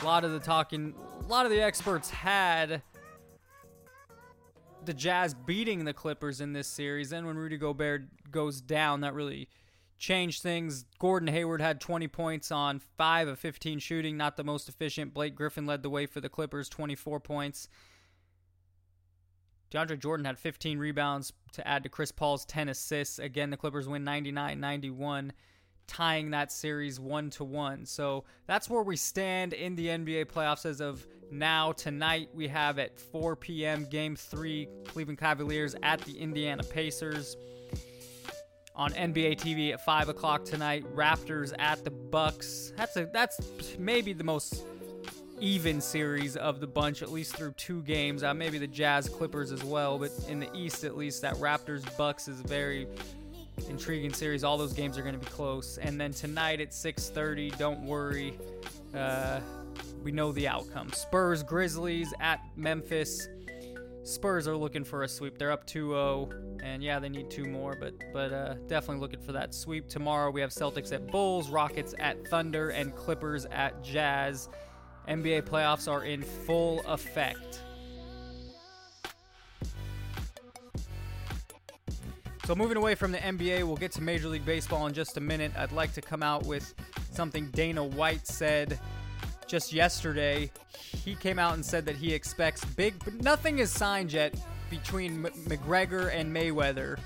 A 0.00 0.04
lot 0.04 0.24
of 0.24 0.32
the 0.32 0.38
talking, 0.38 0.94
a 1.20 1.26
lot 1.26 1.46
of 1.46 1.52
the 1.52 1.60
experts 1.60 2.10
had 2.10 2.82
the 4.84 4.94
Jazz 4.94 5.34
beating 5.34 5.84
the 5.84 5.92
Clippers 5.92 6.40
in 6.40 6.52
this 6.52 6.68
series. 6.68 7.10
Then 7.10 7.26
when 7.26 7.36
Rudy 7.36 7.56
Gobert 7.56 8.30
goes 8.30 8.60
down, 8.60 9.00
that 9.00 9.14
really 9.14 9.48
changed 9.98 10.42
things. 10.42 10.84
Gordon 10.98 11.28
Hayward 11.28 11.60
had 11.60 11.80
20 11.80 12.08
points 12.08 12.50
on 12.50 12.80
5 12.80 13.28
of 13.28 13.38
15 13.38 13.78
shooting, 13.78 14.16
not 14.16 14.36
the 14.36 14.44
most 14.44 14.68
efficient. 14.68 15.14
Blake 15.14 15.34
Griffin 15.34 15.66
led 15.66 15.82
the 15.82 15.90
way 15.90 16.06
for 16.06 16.20
the 16.20 16.28
Clippers, 16.28 16.68
24 16.68 17.20
points. 17.20 17.68
DeAndre 19.70 19.98
Jordan 19.98 20.26
had 20.26 20.38
15 20.38 20.78
rebounds 20.78 21.32
to 21.52 21.66
add 21.66 21.82
to 21.82 21.88
Chris 21.88 22.12
Paul's 22.12 22.44
10 22.44 22.68
assists. 22.68 23.18
Again, 23.18 23.50
the 23.50 23.56
Clippers 23.56 23.88
win 23.88 24.04
99 24.04 24.60
91, 24.60 25.32
tying 25.86 26.30
that 26.30 26.52
series 26.52 26.98
1 26.98 27.30
to 27.30 27.44
1. 27.44 27.86
So 27.86 28.24
that's 28.46 28.68
where 28.68 28.82
we 28.82 28.96
stand 28.96 29.52
in 29.52 29.74
the 29.76 29.88
NBA 29.88 30.26
playoffs 30.26 30.66
as 30.66 30.80
of 30.80 31.06
now. 31.30 31.72
Tonight, 31.72 32.30
we 32.34 32.48
have 32.48 32.78
at 32.78 32.98
4 32.98 33.36
p.m. 33.36 33.86
Game 33.90 34.16
3, 34.16 34.68
Cleveland 34.86 35.18
Cavaliers 35.18 35.74
at 35.82 36.00
the 36.02 36.18
Indiana 36.18 36.62
Pacers. 36.62 37.36
On 38.74 38.90
NBA 38.92 39.38
TV 39.38 39.72
at 39.74 39.84
5 39.84 40.08
o'clock 40.08 40.46
tonight, 40.46 40.84
Raptors 40.96 41.52
at 41.58 41.84
the 41.84 41.90
Bucks. 41.90 42.72
That's 42.74 42.96
a 42.96 43.04
that's 43.12 43.38
maybe 43.78 44.14
the 44.14 44.24
most 44.24 44.64
even 45.42 45.80
series 45.80 46.36
of 46.36 46.60
the 46.60 46.66
bunch, 46.66 47.02
at 47.02 47.10
least 47.10 47.36
through 47.36 47.52
two 47.52 47.82
games. 47.82 48.22
Uh, 48.22 48.32
maybe 48.32 48.58
the 48.58 48.66
Jazz 48.66 49.08
Clippers 49.08 49.50
as 49.50 49.62
well, 49.64 49.98
but 49.98 50.12
in 50.28 50.38
the 50.38 50.48
East 50.56 50.84
at 50.84 50.96
least, 50.96 51.20
that 51.22 51.34
Raptors 51.34 51.84
Bucks 51.98 52.28
is 52.28 52.40
very 52.40 52.86
intriguing 53.68 54.12
series. 54.12 54.44
All 54.44 54.58
those 54.58 54.72
games 54.72 54.98
are 54.98 55.02
going 55.02 55.18
to 55.18 55.20
be 55.20 55.30
close. 55.30 55.78
And 55.78 56.00
then 56.00 56.12
tonight 56.12 56.60
at 56.60 56.70
6:30, 56.70 57.56
don't 57.58 57.82
worry, 57.82 58.38
uh, 58.94 59.40
we 60.02 60.12
know 60.12 60.32
the 60.32 60.48
outcome. 60.48 60.92
Spurs 60.92 61.42
Grizzlies 61.42 62.12
at 62.20 62.40
Memphis. 62.56 63.28
Spurs 64.04 64.48
are 64.48 64.56
looking 64.56 64.82
for 64.82 65.04
a 65.04 65.08
sweep. 65.08 65.38
They're 65.38 65.52
up 65.52 65.64
2-0, 65.64 66.60
and 66.62 66.82
yeah, 66.82 66.98
they 66.98 67.08
need 67.08 67.30
two 67.30 67.44
more, 67.44 67.76
but 67.78 67.94
but 68.12 68.32
uh, 68.32 68.54
definitely 68.66 69.00
looking 69.00 69.20
for 69.20 69.32
that 69.32 69.54
sweep. 69.54 69.88
Tomorrow 69.88 70.32
we 70.32 70.40
have 70.40 70.50
Celtics 70.50 70.92
at 70.92 71.06
Bulls, 71.06 71.50
Rockets 71.50 71.94
at 72.00 72.26
Thunder, 72.26 72.70
and 72.70 72.94
Clippers 72.96 73.46
at 73.46 73.82
Jazz. 73.84 74.48
NBA 75.08 75.42
playoffs 75.42 75.90
are 75.90 76.04
in 76.04 76.22
full 76.22 76.80
effect. 76.86 77.60
So, 82.44 82.56
moving 82.56 82.76
away 82.76 82.96
from 82.96 83.12
the 83.12 83.18
NBA, 83.18 83.62
we'll 83.62 83.76
get 83.76 83.92
to 83.92 84.02
Major 84.02 84.26
League 84.26 84.44
Baseball 84.44 84.88
in 84.88 84.92
just 84.92 85.16
a 85.16 85.20
minute. 85.20 85.52
I'd 85.56 85.70
like 85.70 85.92
to 85.94 86.00
come 86.00 86.24
out 86.24 86.44
with 86.44 86.74
something 87.12 87.46
Dana 87.50 87.84
White 87.84 88.26
said 88.26 88.80
just 89.46 89.72
yesterday. 89.72 90.50
He 91.04 91.14
came 91.14 91.38
out 91.38 91.54
and 91.54 91.64
said 91.64 91.86
that 91.86 91.94
he 91.94 92.12
expects 92.12 92.64
big, 92.64 92.94
but 93.04 93.14
nothing 93.14 93.60
is 93.60 93.70
signed 93.70 94.12
yet 94.12 94.34
between 94.70 95.24
M- 95.24 95.32
McGregor 95.46 96.12
and 96.12 96.34
Mayweather 96.34 96.98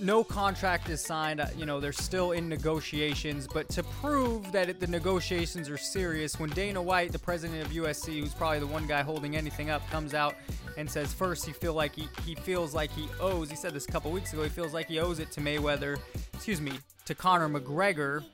no 0.00 0.22
contract 0.24 0.88
is 0.88 1.00
signed. 1.02 1.40
Uh, 1.40 1.46
You 1.56 1.66
know, 1.66 1.80
they're 1.80 1.92
still 1.92 2.32
in 2.32 2.48
negotiations. 2.48 3.46
But 3.46 3.68
to 3.70 3.82
prove 3.82 4.52
that 4.52 4.68
it, 4.68 4.80
the 4.80 4.86
negotiations 4.86 5.68
are 5.68 5.78
serious, 5.78 6.38
when 6.38 6.50
Dana 6.50 6.80
White, 6.82 7.12
the 7.12 7.18
president 7.18 7.64
of 7.64 7.72
UFC, 7.72 8.20
who's 8.20 8.34
probably 8.34 8.60
the 8.60 8.66
one 8.66 8.86
guy 8.86 9.02
holding 9.02 9.36
anything 9.36 9.70
up, 9.70 9.88
comes 9.90 10.14
out 10.14 10.34
and 10.76 10.90
says 10.90 11.12
first 11.12 11.46
he 11.46 11.52
feel 11.52 11.74
like 11.74 11.94
he, 11.94 12.08
he 12.24 12.34
feels 12.34 12.74
like 12.74 12.90
he 12.90 13.08
owes. 13.20 13.50
He 13.50 13.56
said 13.56 13.72
this 13.72 13.86
a 13.86 13.92
couple 13.92 14.10
weeks 14.10 14.32
ago. 14.32 14.42
He 14.42 14.48
feels 14.48 14.74
like 14.74 14.88
he 14.88 14.98
owes 14.98 15.18
it 15.18 15.30
to 15.32 15.40
Mayweather. 15.40 15.98
Excuse 16.34 16.60
me, 16.60 16.72
to 17.06 17.14
Conor 17.14 17.48
McGregor, 17.48 18.24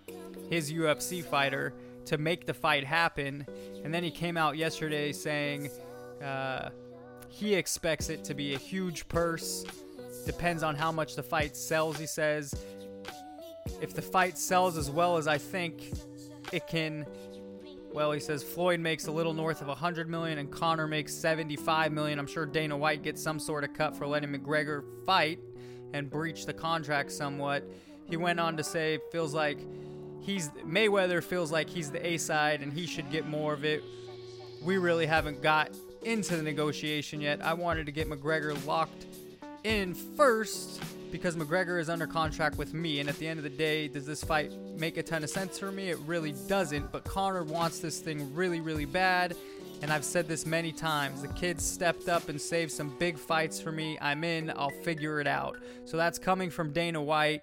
his 0.51 0.73
UFC 0.73 1.25
fighter, 1.25 1.73
to 2.07 2.19
make 2.19 2.47
the 2.47 2.55
fight 2.55 2.85
happen. 2.85 3.47
And 3.85 3.95
then 3.95 4.03
he 4.03 4.11
came 4.11 4.37
out 4.37 4.57
yesterday 4.57 5.13
saying 5.13 5.71
uh, 6.23 6.71
he 7.29 7.55
expects 7.55 8.09
it 8.09 8.25
to 8.25 8.35
be 8.35 8.55
a 8.55 8.59
huge 8.59 9.07
purse. 9.09 9.65
Depends 10.25 10.63
on 10.63 10.77
how 10.77 10.93
much 10.93 11.17
the 11.17 11.23
fight 11.23 11.57
sells, 11.57 11.99
he 11.99 12.07
says. 12.07 12.55
If 13.81 13.95
the 13.95 14.03
fight 14.03 14.39
sells 14.39 14.77
as 14.77 14.91
well 14.91 15.17
as 15.17 15.27
I 15.27 15.39
think 15.39 15.93
it 16.53 16.67
can, 16.67 17.07
well, 17.93 18.13
he 18.13 18.21
says 18.21 18.43
Floyd 18.43 18.81
makes 18.81 19.07
a 19.07 19.13
little 19.13 19.35
north 19.35 19.61
of 19.61 19.69
100 19.69 20.09
million 20.09 20.39
and 20.39 20.51
Conor 20.51 20.87
makes 20.87 21.13
75 21.15 21.93
million. 21.93 22.19
I'm 22.19 22.27
sure 22.27 22.47
Dana 22.47 22.77
White 22.77 23.03
gets 23.03 23.23
some 23.23 23.39
sort 23.39 23.65
of 23.65 23.75
cut 23.75 23.97
for 23.97 24.07
letting 24.07 24.33
McGregor 24.33 24.83
fight 25.05 25.39
and 25.93 26.09
breach 26.11 26.47
the 26.47 26.53
contract 26.53 27.13
somewhat. 27.13 27.65
He 28.09 28.17
went 28.17 28.41
on 28.41 28.57
to 28.57 28.65
say 28.65 28.99
feels 29.11 29.35
like 29.35 29.59
he's 30.21 30.49
Mayweather 30.67 31.23
feels 31.23 31.53
like 31.53 31.69
he's 31.69 31.91
the 31.91 32.05
A 32.07 32.17
side 32.17 32.63
and 32.63 32.73
he 32.73 32.87
should 32.87 33.11
get 33.11 33.27
more 33.27 33.53
of 33.53 33.65
it. 33.65 33.83
We 34.63 34.79
really 34.79 35.07
haven't 35.07 35.43
got 35.43 35.71
into 36.03 36.37
the 36.37 36.43
negotiation 36.43 37.21
yet. 37.21 37.45
I 37.45 37.55
wanted 37.55 37.87
to 37.87 37.93
get 37.93 38.09
McGregor 38.09 38.65
locked 38.67 39.07
in 39.65 39.95
first 39.95 40.83
because 41.11 41.37
McGregor 41.37 41.81
is 41.81 41.89
under 41.89 42.07
contract 42.07 42.57
with 42.57 42.73
me. 42.75 43.01
And 43.01 43.09
at 43.09 43.19
the 43.19 43.29
end 43.29 43.39
of 43.39 43.45
the 43.45 43.51
day, 43.51 43.89
does 43.89 44.07
this 44.07 44.25
fight 44.25 44.53
make 44.77 44.97
a 44.97 45.03
ton 45.03 45.23
of 45.23 45.31
sense 45.31 45.59
for 45.59 45.71
me? 45.71 45.91
It 45.91 45.99
really 46.01 46.35
doesn't. 46.49 46.91
But 46.91 47.05
Conor 47.05 47.45
wants 47.45 47.79
this 47.79 47.99
thing 47.99 48.35
really, 48.35 48.61
really 48.61 48.87
bad. 48.87 49.37
And 49.83 49.93
I've 49.93 50.05
said 50.05 50.29
this 50.29 50.47
many 50.47 50.73
times. 50.73 51.23
The 51.23 51.29
kid 51.29 51.61
stepped 51.61 52.09
up 52.09 52.29
and 52.29 52.41
saved 52.41 52.71
some 52.73 52.97
big 52.99 53.19
fights 53.19 53.61
for 53.61 53.73
me. 53.73 53.99
I'm 54.01 54.25
in. 54.25 54.51
I'll 54.51 54.71
figure 54.83 55.21
it 55.21 55.27
out. 55.27 55.59
So 55.85 55.97
that's 55.97 56.19
coming 56.19 56.51
from 56.51 56.73
Dana 56.73 57.03
White. 57.03 57.43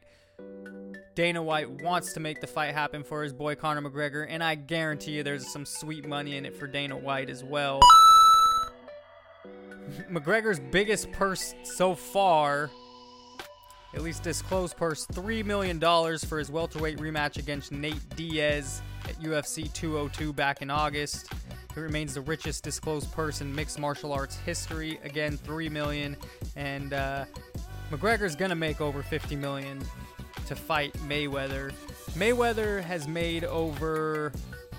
Dana 1.16 1.44
White 1.44 1.70
wants 1.84 2.14
to 2.14 2.22
make 2.22 2.40
the 2.40 2.48
fight 2.48 2.74
happen 2.74 3.04
for 3.04 3.24
his 3.24 3.34
boy 3.34 3.54
Conor 3.54 3.82
McGregor, 3.82 4.26
and 4.30 4.42
I 4.42 4.56
guarantee 4.56 5.12
you 5.18 5.24
there's 5.24 5.52
some 5.52 5.66
sweet 5.66 6.08
money 6.08 6.38
in 6.38 6.46
it 6.46 6.56
for 6.56 6.66
Dana 6.66 6.96
White 6.96 7.30
as 7.30 7.44
well. 7.44 7.82
McGregor's 10.12 10.60
biggest 10.60 11.12
purse 11.12 11.54
so 11.64 11.96
far, 11.96 12.70
at 13.94 14.02
least 14.02 14.24
disclosed 14.24 14.78
purse, 14.78 15.06
$3 15.08 15.44
million 15.46 15.80
for 16.20 16.40
his 16.40 16.52
welterweight 16.52 16.98
rematch 16.98 17.38
against 17.38 17.72
Nate 17.72 18.16
Diaz 18.16 18.82
at 19.06 19.20
UFC 19.20 19.72
202 19.74 20.34
back 20.34 20.62
in 20.62 20.70
August. 20.70 21.32
He 21.74 21.80
remains 21.80 22.14
the 22.14 22.22
richest 22.22 22.64
disclosed 22.64 23.12
purse 23.12 23.42
in 23.42 23.54
mixed 23.54 23.80
martial 23.80 24.12
arts 24.12 24.38
history. 24.38 25.00
Again, 25.04 25.38
3 25.38 25.70
million. 25.70 26.18
And 26.56 26.94
uh, 26.94 27.26
McGregor's 27.92 28.36
gonna 28.36 28.56
make 28.56 28.82
over 28.82 29.02
50 29.02 29.36
million 29.36 29.80
to 30.48 30.56
fight 30.56 30.94
Mayweather. 31.08 31.72
Mayweather 32.12 32.82
has 32.84 33.08
made 33.08 33.44
over 33.44 34.32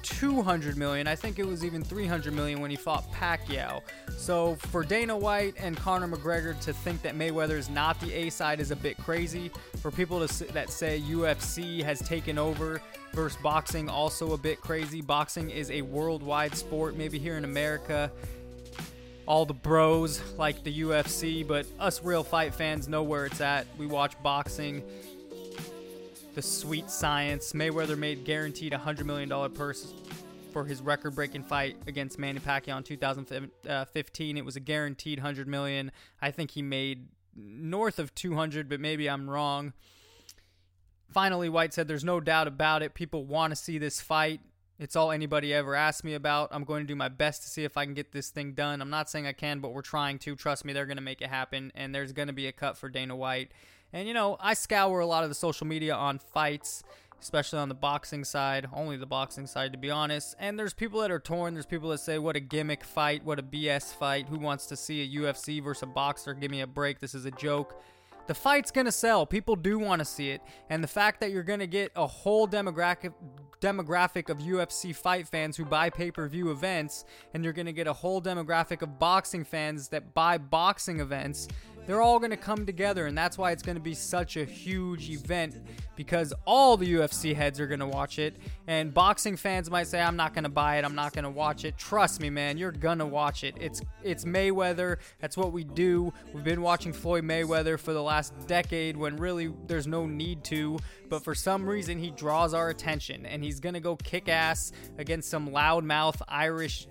200 0.02 0.76
million. 0.76 1.06
I 1.06 1.14
think 1.14 1.38
it 1.38 1.46
was 1.46 1.64
even 1.64 1.82
300 1.82 2.32
million 2.32 2.60
when 2.60 2.70
he 2.70 2.76
fought 2.76 3.10
Pacquiao. 3.12 3.82
So 4.16 4.56
for 4.56 4.84
Dana 4.84 5.16
White 5.16 5.54
and 5.58 5.76
Conor 5.76 6.08
McGregor 6.08 6.58
to 6.60 6.72
think 6.72 7.02
that 7.02 7.14
Mayweather 7.14 7.56
is 7.56 7.70
not 7.70 8.00
the 8.00 8.12
A 8.12 8.30
side 8.30 8.60
is 8.60 8.70
a 8.70 8.76
bit 8.76 8.96
crazy. 8.98 9.50
For 9.80 9.90
people 9.90 10.26
to, 10.26 10.44
that 10.52 10.70
say 10.70 11.00
UFC 11.00 11.82
has 11.82 12.00
taken 12.00 12.38
over 12.38 12.80
versus 13.12 13.38
boxing, 13.42 13.88
also 13.88 14.32
a 14.32 14.38
bit 14.38 14.60
crazy. 14.60 15.00
Boxing 15.00 15.50
is 15.50 15.70
a 15.70 15.82
worldwide 15.82 16.54
sport. 16.54 16.96
Maybe 16.96 17.18
here 17.18 17.36
in 17.36 17.44
America, 17.44 18.10
all 19.26 19.46
the 19.46 19.54
bros 19.54 20.20
like 20.36 20.64
the 20.64 20.80
UFC, 20.80 21.46
but 21.46 21.66
us 21.78 22.02
real 22.02 22.24
fight 22.24 22.54
fans 22.54 22.88
know 22.88 23.02
where 23.02 23.26
it's 23.26 23.40
at. 23.40 23.66
We 23.78 23.86
watch 23.86 24.20
boxing 24.22 24.82
the 26.34 26.42
sweet 26.42 26.90
science. 26.90 27.52
Mayweather 27.52 27.96
made 27.96 28.24
guaranteed 28.24 28.72
a 28.72 28.78
$100 28.78 29.04
million 29.04 29.50
purse 29.52 29.92
for 30.52 30.64
his 30.64 30.82
record-breaking 30.82 31.44
fight 31.44 31.76
against 31.86 32.18
Manny 32.18 32.40
Pacquiao 32.40 32.76
in 32.78 32.82
2015. 32.82 34.36
Uh, 34.36 34.38
it 34.38 34.44
was 34.44 34.56
a 34.56 34.60
guaranteed 34.60 35.18
100 35.18 35.48
million. 35.48 35.92
I 36.20 36.30
think 36.30 36.52
he 36.52 36.62
made 36.62 37.08
north 37.36 37.98
of 37.98 38.14
200, 38.14 38.68
but 38.68 38.80
maybe 38.80 39.08
I'm 39.08 39.28
wrong. 39.28 39.72
Finally, 41.10 41.48
White 41.48 41.74
said, 41.74 41.88
"There's 41.88 42.04
no 42.04 42.20
doubt 42.20 42.46
about 42.46 42.82
it. 42.82 42.94
People 42.94 43.24
want 43.24 43.50
to 43.50 43.56
see 43.56 43.78
this 43.78 44.00
fight. 44.00 44.40
It's 44.78 44.96
all 44.96 45.10
anybody 45.10 45.52
ever 45.52 45.74
asked 45.74 46.04
me 46.04 46.14
about. 46.14 46.48
I'm 46.52 46.64
going 46.64 46.84
to 46.84 46.86
do 46.86 46.94
my 46.94 47.08
best 47.08 47.42
to 47.42 47.48
see 47.48 47.64
if 47.64 47.76
I 47.76 47.84
can 47.84 47.94
get 47.94 48.12
this 48.12 48.30
thing 48.30 48.52
done. 48.52 48.80
I'm 48.80 48.90
not 48.90 49.10
saying 49.10 49.26
I 49.26 49.32
can, 49.32 49.58
but 49.60 49.72
we're 49.72 49.82
trying 49.82 50.18
to. 50.20 50.36
Trust 50.36 50.64
me, 50.64 50.72
they're 50.72 50.86
going 50.86 50.96
to 50.96 51.02
make 51.02 51.20
it 51.20 51.28
happen, 51.28 51.72
and 51.74 51.94
there's 51.94 52.12
going 52.12 52.28
to 52.28 52.34
be 52.34 52.46
a 52.46 52.52
cut 52.52 52.78
for 52.78 52.88
Dana 52.88 53.16
White." 53.16 53.50
And 53.92 54.06
you 54.06 54.14
know, 54.14 54.36
I 54.40 54.54
scour 54.54 55.00
a 55.00 55.06
lot 55.06 55.24
of 55.24 55.30
the 55.30 55.34
social 55.34 55.66
media 55.66 55.94
on 55.94 56.18
fights, 56.18 56.82
especially 57.20 57.58
on 57.58 57.68
the 57.68 57.74
boxing 57.74 58.24
side, 58.24 58.68
only 58.72 58.96
the 58.96 59.06
boxing 59.06 59.46
side 59.46 59.72
to 59.72 59.78
be 59.78 59.90
honest. 59.90 60.36
And 60.38 60.58
there's 60.58 60.74
people 60.74 61.00
that 61.00 61.10
are 61.10 61.18
torn. 61.18 61.54
There's 61.54 61.66
people 61.66 61.90
that 61.90 61.98
say, 61.98 62.18
"What 62.18 62.36
a 62.36 62.40
gimmick 62.40 62.84
fight! 62.84 63.24
What 63.24 63.38
a 63.38 63.42
BS 63.42 63.92
fight! 63.92 64.28
Who 64.28 64.38
wants 64.38 64.66
to 64.66 64.76
see 64.76 65.02
a 65.02 65.20
UFC 65.20 65.60
versus 65.60 65.82
a 65.82 65.86
boxer? 65.86 66.34
Give 66.34 66.50
me 66.50 66.60
a 66.60 66.66
break! 66.66 67.00
This 67.00 67.14
is 67.14 67.24
a 67.24 67.30
joke." 67.30 67.82
The 68.26 68.34
fight's 68.34 68.70
gonna 68.70 68.92
sell. 68.92 69.26
People 69.26 69.56
do 69.56 69.76
want 69.76 69.98
to 69.98 70.04
see 70.04 70.30
it, 70.30 70.40
and 70.68 70.84
the 70.84 70.88
fact 70.88 71.20
that 71.20 71.32
you're 71.32 71.42
gonna 71.42 71.66
get 71.66 71.90
a 71.96 72.06
whole 72.06 72.46
demographic 72.46 73.12
demographic 73.60 74.30
of 74.30 74.38
UFC 74.38 74.94
fight 74.94 75.28
fans 75.28 75.56
who 75.56 75.64
buy 75.64 75.90
pay-per-view 75.90 76.50
events, 76.50 77.04
and 77.34 77.44
you're 77.44 77.52
gonna 77.52 77.72
get 77.72 77.86
a 77.86 77.92
whole 77.92 78.22
demographic 78.22 78.82
of 78.82 78.98
boxing 78.98 79.44
fans 79.44 79.88
that 79.88 80.14
buy 80.14 80.38
boxing 80.38 81.00
events. 81.00 81.48
They're 81.86 82.02
all 82.02 82.18
going 82.18 82.30
to 82.30 82.36
come 82.36 82.66
together, 82.66 83.06
and 83.06 83.16
that's 83.16 83.36
why 83.36 83.52
it's 83.52 83.62
going 83.62 83.76
to 83.76 83.82
be 83.82 83.94
such 83.94 84.36
a 84.36 84.44
huge 84.44 85.10
event 85.10 85.56
because 85.96 86.32
all 86.46 86.76
the 86.76 86.94
UFC 86.94 87.34
heads 87.34 87.58
are 87.60 87.66
going 87.66 87.80
to 87.80 87.86
watch 87.86 88.18
it. 88.18 88.36
And 88.66 88.94
boxing 88.94 89.36
fans 89.36 89.70
might 89.70 89.86
say, 89.86 90.00
"I'm 90.00 90.16
not 90.16 90.34
going 90.34 90.44
to 90.44 90.50
buy 90.50 90.76
it. 90.76 90.84
I'm 90.84 90.94
not 90.94 91.12
going 91.12 91.24
to 91.24 91.30
watch 91.30 91.64
it." 91.64 91.76
Trust 91.76 92.20
me, 92.20 92.30
man, 92.30 92.58
you're 92.58 92.72
gonna 92.72 93.06
watch 93.06 93.44
it. 93.44 93.54
It's 93.60 93.82
it's 94.02 94.24
Mayweather. 94.24 94.98
That's 95.20 95.36
what 95.36 95.52
we 95.52 95.64
do. 95.64 96.12
We've 96.32 96.44
been 96.44 96.62
watching 96.62 96.92
Floyd 96.92 97.24
Mayweather 97.24 97.78
for 97.78 97.92
the 97.92 98.02
last 98.02 98.32
decade 98.46 98.96
when 98.96 99.16
really 99.16 99.52
there's 99.66 99.86
no 99.86 100.06
need 100.06 100.44
to, 100.44 100.78
but 101.08 101.24
for 101.24 101.34
some 101.34 101.68
reason 101.68 101.98
he 101.98 102.10
draws 102.10 102.54
our 102.54 102.68
attention, 102.70 103.26
and 103.26 103.42
he's 103.42 103.60
going 103.60 103.74
to 103.74 103.80
go 103.80 103.96
kick 103.96 104.28
ass 104.28 104.72
against 104.98 105.28
some 105.28 105.48
loudmouth 105.50 106.20
Irish 106.28 106.86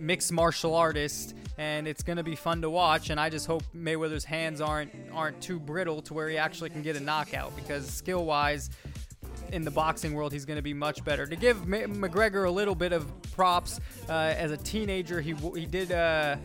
mixed 0.00 0.32
martial 0.32 0.74
artist 0.74 1.34
and 1.58 1.86
it's 1.86 2.02
going 2.02 2.16
to 2.16 2.22
be 2.22 2.34
fun 2.34 2.62
to 2.62 2.70
watch 2.70 3.10
and 3.10 3.20
I 3.20 3.28
just 3.28 3.46
hope 3.46 3.62
Mayweather's 3.76 4.24
hands 4.24 4.60
aren't 4.60 4.92
aren't 5.12 5.40
too 5.40 5.60
brittle 5.60 6.00
to 6.02 6.14
where 6.14 6.28
he 6.28 6.38
actually 6.38 6.70
can 6.70 6.82
get 6.82 6.96
a 6.96 7.00
knockout 7.00 7.54
because 7.54 7.88
skill-wise 7.88 8.70
in 9.52 9.64
the 9.64 9.70
boxing 9.70 10.14
world 10.14 10.32
he's 10.32 10.44
going 10.44 10.56
to 10.56 10.62
be 10.62 10.74
much 10.74 11.04
better. 11.04 11.26
To 11.26 11.36
give 11.36 11.58
McGregor 11.58 12.46
a 12.46 12.50
little 12.50 12.74
bit 12.74 12.92
of 12.92 13.06
props 13.32 13.80
uh, 14.08 14.12
as 14.12 14.50
a 14.52 14.56
teenager 14.56 15.20
he 15.20 15.32
w- 15.34 15.54
he 15.54 15.66
did 15.66 15.92
uh 15.92 16.36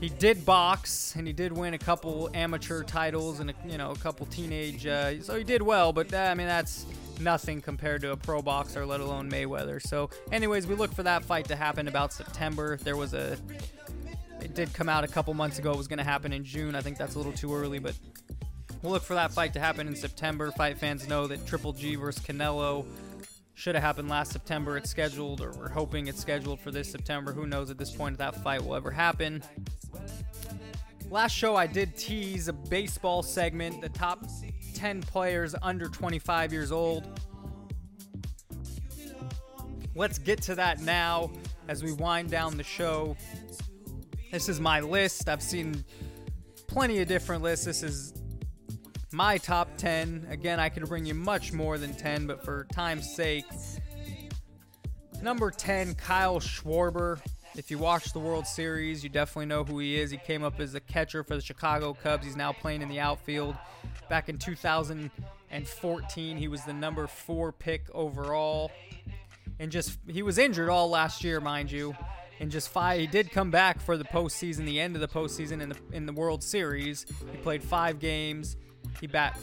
he 0.00 0.08
did 0.08 0.44
box 0.44 1.14
and 1.16 1.26
he 1.26 1.32
did 1.32 1.52
win 1.52 1.74
a 1.74 1.78
couple 1.78 2.28
amateur 2.34 2.82
titles 2.82 3.40
and 3.40 3.50
a, 3.50 3.54
you 3.66 3.78
know 3.78 3.90
a 3.90 3.96
couple 3.96 4.26
teenage 4.26 4.86
uh, 4.86 5.20
so 5.22 5.36
he 5.36 5.44
did 5.44 5.62
well 5.62 5.92
but 5.92 6.12
uh, 6.12 6.18
I 6.18 6.34
mean 6.34 6.46
that's 6.46 6.84
nothing 7.20 7.60
compared 7.60 8.00
to 8.00 8.12
a 8.12 8.16
pro 8.16 8.42
boxer 8.42 8.84
let 8.84 9.00
alone 9.00 9.30
Mayweather 9.30 9.80
so 9.80 10.10
anyways 10.32 10.66
we 10.66 10.74
look 10.74 10.92
for 10.92 11.02
that 11.02 11.24
fight 11.24 11.46
to 11.48 11.56
happen 11.56 11.88
about 11.88 12.12
September 12.12 12.76
there 12.78 12.96
was 12.96 13.14
a 13.14 13.36
it 14.40 14.54
did 14.54 14.72
come 14.74 14.88
out 14.88 15.04
a 15.04 15.08
couple 15.08 15.32
months 15.34 15.58
ago 15.58 15.72
it 15.72 15.76
was 15.76 15.88
going 15.88 15.98
to 15.98 16.04
happen 16.04 16.32
in 16.32 16.44
June 16.44 16.74
I 16.74 16.80
think 16.80 16.98
that's 16.98 17.14
a 17.14 17.18
little 17.18 17.32
too 17.32 17.54
early 17.54 17.78
but 17.78 17.94
we'll 18.82 18.92
look 18.92 19.02
for 19.02 19.14
that 19.14 19.32
fight 19.32 19.52
to 19.54 19.60
happen 19.60 19.86
in 19.86 19.96
September 19.96 20.50
fight 20.50 20.78
fans 20.78 21.08
know 21.08 21.26
that 21.26 21.46
Triple 21.46 21.72
G 21.72 21.94
versus 21.94 22.22
Canelo 22.24 22.84
should 23.54 23.74
have 23.74 23.84
happened 23.84 24.08
last 24.08 24.32
September. 24.32 24.76
It's 24.76 24.90
scheduled, 24.90 25.40
or 25.40 25.52
we're 25.52 25.68
hoping 25.68 26.08
it's 26.08 26.20
scheduled 26.20 26.60
for 26.60 26.70
this 26.70 26.90
September. 26.90 27.32
Who 27.32 27.46
knows 27.46 27.70
at 27.70 27.78
this 27.78 27.90
point 27.90 28.14
if 28.14 28.18
that 28.18 28.42
fight 28.42 28.64
will 28.64 28.74
ever 28.74 28.90
happen? 28.90 29.42
Last 31.10 31.32
show, 31.32 31.54
I 31.54 31.66
did 31.66 31.96
tease 31.96 32.48
a 32.48 32.52
baseball 32.52 33.22
segment, 33.22 33.80
the 33.80 33.88
top 33.90 34.28
10 34.74 35.02
players 35.02 35.54
under 35.62 35.88
25 35.88 36.52
years 36.52 36.72
old. 36.72 37.20
Let's 39.94 40.18
get 40.18 40.42
to 40.42 40.54
that 40.56 40.80
now 40.80 41.30
as 41.68 41.82
we 41.82 41.92
wind 41.92 42.30
down 42.30 42.56
the 42.56 42.64
show. 42.64 43.16
This 44.32 44.48
is 44.48 44.60
my 44.60 44.80
list. 44.80 45.28
I've 45.28 45.42
seen 45.42 45.84
plenty 46.66 47.00
of 47.00 47.06
different 47.06 47.42
lists. 47.42 47.64
This 47.64 47.82
is 47.82 48.12
my 49.12 49.38
top 49.38 49.68
10. 49.76 50.26
Again, 50.28 50.58
I 50.58 50.68
could 50.68 50.86
bring 50.88 51.06
you 51.06 51.14
much 51.14 51.52
more 51.52 51.78
than 51.78 51.94
10, 51.94 52.26
but 52.26 52.44
for 52.44 52.66
time's 52.72 53.14
sake, 53.14 53.44
number 55.22 55.50
10, 55.50 55.94
Kyle 55.94 56.40
Schwarber. 56.40 57.20
If 57.56 57.70
you 57.70 57.78
watch 57.78 58.12
the 58.12 58.18
World 58.18 58.48
Series, 58.48 59.04
you 59.04 59.08
definitely 59.08 59.46
know 59.46 59.62
who 59.62 59.78
he 59.78 60.00
is. 60.00 60.10
He 60.10 60.16
came 60.16 60.42
up 60.42 60.58
as 60.58 60.74
a 60.74 60.80
catcher 60.80 61.22
for 61.22 61.36
the 61.36 61.40
Chicago 61.40 61.94
Cubs. 61.94 62.26
He's 62.26 62.34
now 62.34 62.52
playing 62.52 62.82
in 62.82 62.88
the 62.88 62.98
outfield. 62.98 63.54
Back 64.14 64.28
in 64.28 64.38
2014, 64.38 66.36
he 66.36 66.46
was 66.46 66.62
the 66.62 66.72
number 66.72 67.08
four 67.08 67.50
pick 67.50 67.88
overall. 67.92 68.70
And 69.58 69.72
just, 69.72 69.98
he 70.06 70.22
was 70.22 70.38
injured 70.38 70.68
all 70.68 70.88
last 70.88 71.24
year, 71.24 71.40
mind 71.40 71.72
you. 71.72 71.96
And 72.38 72.48
just 72.48 72.68
five, 72.68 73.00
he 73.00 73.08
did 73.08 73.32
come 73.32 73.50
back 73.50 73.80
for 73.80 73.96
the 73.96 74.04
postseason, 74.04 74.66
the 74.66 74.78
end 74.78 74.94
of 74.94 75.00
the 75.00 75.08
postseason 75.08 75.60
in 75.60 75.70
the 75.70 75.76
in 75.90 76.06
the 76.06 76.12
World 76.12 76.44
Series. 76.44 77.06
He 77.32 77.38
played 77.38 77.60
five 77.60 77.98
games. 77.98 78.56
He 79.00 79.08
bat 79.08 79.36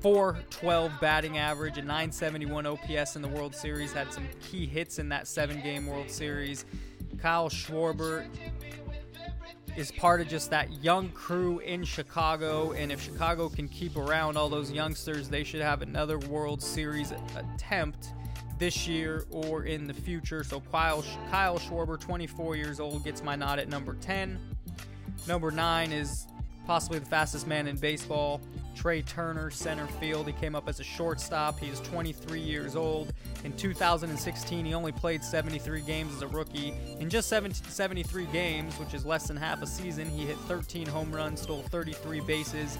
412 0.00 0.90
batting 1.00 1.38
average, 1.38 1.78
and 1.78 1.86
971 1.86 2.66
OPS 2.66 3.14
in 3.14 3.22
the 3.22 3.28
World 3.28 3.54
Series. 3.54 3.92
Had 3.92 4.12
some 4.12 4.26
key 4.40 4.66
hits 4.66 4.98
in 4.98 5.08
that 5.10 5.28
seven 5.28 5.62
game 5.62 5.86
World 5.86 6.10
Series. 6.10 6.64
Kyle 7.18 7.48
Schwarber 7.48 8.26
is 9.76 9.92
part 9.92 10.20
of 10.20 10.28
just 10.28 10.50
that 10.50 10.82
young 10.82 11.10
crew 11.10 11.58
in 11.60 11.84
Chicago. 11.84 12.72
And 12.72 12.90
if 12.90 13.02
Chicago 13.02 13.48
can 13.48 13.68
keep 13.68 13.96
around 13.96 14.36
all 14.36 14.48
those 14.48 14.70
youngsters, 14.70 15.28
they 15.28 15.44
should 15.44 15.60
have 15.60 15.82
another 15.82 16.18
World 16.18 16.62
Series 16.62 17.12
attempt 17.36 18.12
this 18.58 18.88
year 18.88 19.24
or 19.30 19.64
in 19.64 19.86
the 19.86 19.92
future. 19.92 20.42
So 20.42 20.60
Kyle, 20.72 21.04
Kyle 21.30 21.58
Schwarber, 21.58 22.00
24 22.00 22.56
years 22.56 22.80
old, 22.80 23.04
gets 23.04 23.22
my 23.22 23.36
nod 23.36 23.58
at 23.58 23.68
number 23.68 23.94
10. 24.00 24.38
Number 25.28 25.50
9 25.50 25.92
is 25.92 26.26
possibly 26.66 26.98
the 26.98 27.06
fastest 27.06 27.46
man 27.46 27.66
in 27.66 27.76
baseball, 27.76 28.40
Trea 28.76 29.02
Turner, 29.02 29.50
center 29.50 29.86
field. 29.86 30.26
He 30.26 30.32
came 30.34 30.54
up 30.54 30.68
as 30.68 30.78
a 30.78 30.84
shortstop. 30.84 31.58
He 31.58 31.68
is 31.68 31.80
23 31.80 32.38
years 32.38 32.76
old. 32.76 33.12
In 33.42 33.56
2016, 33.56 34.64
he 34.64 34.74
only 34.74 34.92
played 34.92 35.24
73 35.24 35.80
games 35.80 36.14
as 36.14 36.22
a 36.22 36.28
rookie. 36.28 36.74
In 37.00 37.10
just 37.10 37.28
73 37.28 38.26
games, 38.26 38.78
which 38.78 38.94
is 38.94 39.04
less 39.04 39.26
than 39.26 39.36
half 39.36 39.62
a 39.62 39.66
season, 39.66 40.08
he 40.08 40.26
hit 40.26 40.36
13 40.40 40.86
home 40.86 41.10
runs, 41.10 41.40
stole 41.40 41.62
33 41.62 42.20
bases. 42.20 42.78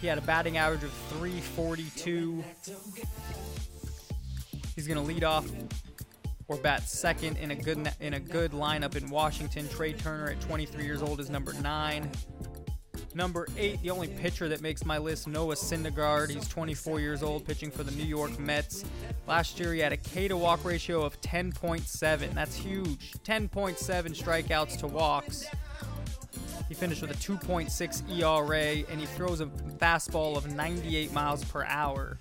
He 0.00 0.06
had 0.06 0.18
a 0.18 0.22
batting 0.22 0.56
average 0.56 0.82
of 0.82 0.92
342. 1.18 2.42
He's 4.74 4.88
going 4.88 4.98
to 4.98 5.04
lead 5.04 5.22
off 5.22 5.46
or 6.48 6.56
bat 6.56 6.88
second 6.88 7.38
in 7.38 7.50
a 7.52 7.54
good 7.54 7.90
in 8.00 8.14
a 8.14 8.20
good 8.20 8.52
lineup 8.52 8.96
in 8.96 9.08
Washington. 9.08 9.68
Trea 9.68 9.92
Turner 9.92 10.30
at 10.30 10.40
23 10.40 10.84
years 10.84 11.02
old 11.02 11.20
is 11.20 11.30
number 11.30 11.52
9. 11.54 12.10
Number 13.14 13.46
eight, 13.56 13.80
the 13.80 13.90
only 13.90 14.08
pitcher 14.08 14.48
that 14.48 14.60
makes 14.60 14.84
my 14.84 14.98
list, 14.98 15.28
Noah 15.28 15.54
Syndergaard. 15.54 16.30
He's 16.30 16.48
24 16.48 16.98
years 16.98 17.22
old, 17.22 17.46
pitching 17.46 17.70
for 17.70 17.84
the 17.84 17.92
New 17.92 18.04
York 18.04 18.38
Mets. 18.40 18.84
Last 19.28 19.60
year, 19.60 19.72
he 19.72 19.78
had 19.78 19.92
a 19.92 19.96
K 19.96 20.26
to 20.26 20.36
walk 20.36 20.64
ratio 20.64 21.02
of 21.02 21.20
10.7. 21.20 22.34
That's 22.34 22.56
huge. 22.56 23.12
10.7 23.22 23.76
strikeouts 23.78 24.78
to 24.78 24.88
walks. 24.88 25.46
He 26.68 26.74
finished 26.74 27.02
with 27.02 27.12
a 27.12 27.14
2.6 27.14 28.18
ERA, 28.18 28.84
and 28.90 28.98
he 29.00 29.06
throws 29.06 29.40
a 29.40 29.46
fastball 29.46 30.36
of 30.36 30.52
98 30.52 31.12
miles 31.12 31.44
per 31.44 31.64
hour. 31.64 32.18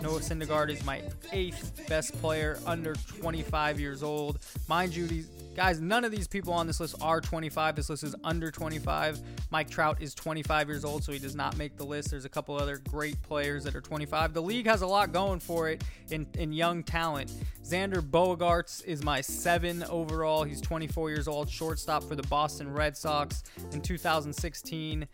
Noah 0.00 0.20
Syndergaard 0.20 0.70
is 0.70 0.84
my 0.84 1.02
eighth 1.32 1.88
best 1.88 2.12
player 2.20 2.60
under 2.64 2.94
25 2.94 3.80
years 3.80 4.04
old. 4.04 4.38
Mind 4.68 4.94
you, 4.94 5.08
these 5.08 5.28
guys, 5.58 5.80
none 5.80 6.04
of 6.04 6.12
these 6.12 6.28
people 6.28 6.52
on 6.52 6.68
this 6.68 6.78
list 6.78 6.94
are 7.02 7.20
25. 7.20 7.74
This 7.74 7.90
list 7.90 8.04
is 8.04 8.14
under 8.22 8.48
25. 8.48 9.20
Mike 9.50 9.68
Trout 9.68 10.00
is 10.00 10.14
25 10.14 10.68
years 10.68 10.84
old, 10.84 11.02
so 11.02 11.10
he 11.10 11.18
does 11.18 11.34
not 11.34 11.56
make 11.56 11.76
the 11.76 11.82
list. 11.82 12.12
There's 12.12 12.24
a 12.24 12.28
couple 12.28 12.54
other 12.54 12.76
great 12.88 13.20
players 13.22 13.64
that 13.64 13.74
are 13.74 13.80
25. 13.80 14.34
The 14.34 14.40
league 14.40 14.66
has 14.66 14.82
a 14.82 14.86
lot 14.86 15.12
going 15.12 15.40
for 15.40 15.68
it 15.68 15.82
in, 16.12 16.28
in 16.34 16.52
young 16.52 16.84
talent. 16.84 17.32
Xander 17.64 18.00
Bogaerts 18.00 18.84
is 18.84 19.02
my 19.02 19.20
seven 19.20 19.82
overall. 19.90 20.44
He's 20.44 20.60
24 20.60 21.10
years 21.10 21.26
old, 21.26 21.50
shortstop 21.50 22.04
for 22.04 22.14
the 22.14 22.22
Boston 22.22 22.72
Red 22.72 22.96
Sox. 22.96 23.42
In 23.72 23.80
2016, 23.80 25.08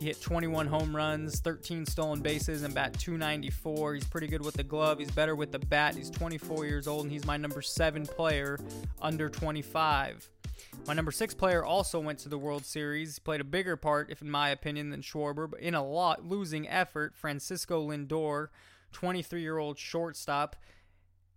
he 0.00 0.04
hit 0.04 0.20
21 0.20 0.66
home 0.66 0.96
runs, 0.96 1.38
13 1.38 1.86
stolen 1.86 2.20
bases, 2.20 2.64
and 2.64 2.74
bat 2.74 2.92
294. 2.98 3.94
He's 3.94 4.04
pretty 4.04 4.26
good 4.26 4.44
with 4.44 4.54
the 4.54 4.64
glove. 4.64 4.98
He's 4.98 5.12
better 5.12 5.36
with 5.36 5.52
the 5.52 5.60
bat. 5.60 5.94
He's 5.94 6.10
24 6.10 6.66
years 6.66 6.88
old, 6.88 7.04
and 7.04 7.12
he's 7.12 7.24
my 7.24 7.36
number 7.36 7.62
seven 7.62 8.04
player 8.04 8.58
under 9.00 9.28
25. 9.28 9.75
My 9.76 10.94
number 10.94 11.10
six 11.10 11.34
player 11.34 11.62
also 11.62 12.00
went 12.00 12.18
to 12.20 12.30
the 12.30 12.38
World 12.38 12.64
Series. 12.64 13.16
He 13.16 13.20
played 13.20 13.42
a 13.42 13.44
bigger 13.44 13.76
part, 13.76 14.10
if 14.10 14.22
in 14.22 14.30
my 14.30 14.48
opinion, 14.48 14.88
than 14.88 15.02
Schwarber, 15.02 15.50
but 15.50 15.60
in 15.60 15.74
a 15.74 15.84
lot 15.84 16.24
losing 16.24 16.66
effort. 16.66 17.14
Francisco 17.14 17.86
Lindor, 17.86 18.48
23 18.92 19.42
year 19.42 19.58
old 19.58 19.78
shortstop. 19.78 20.56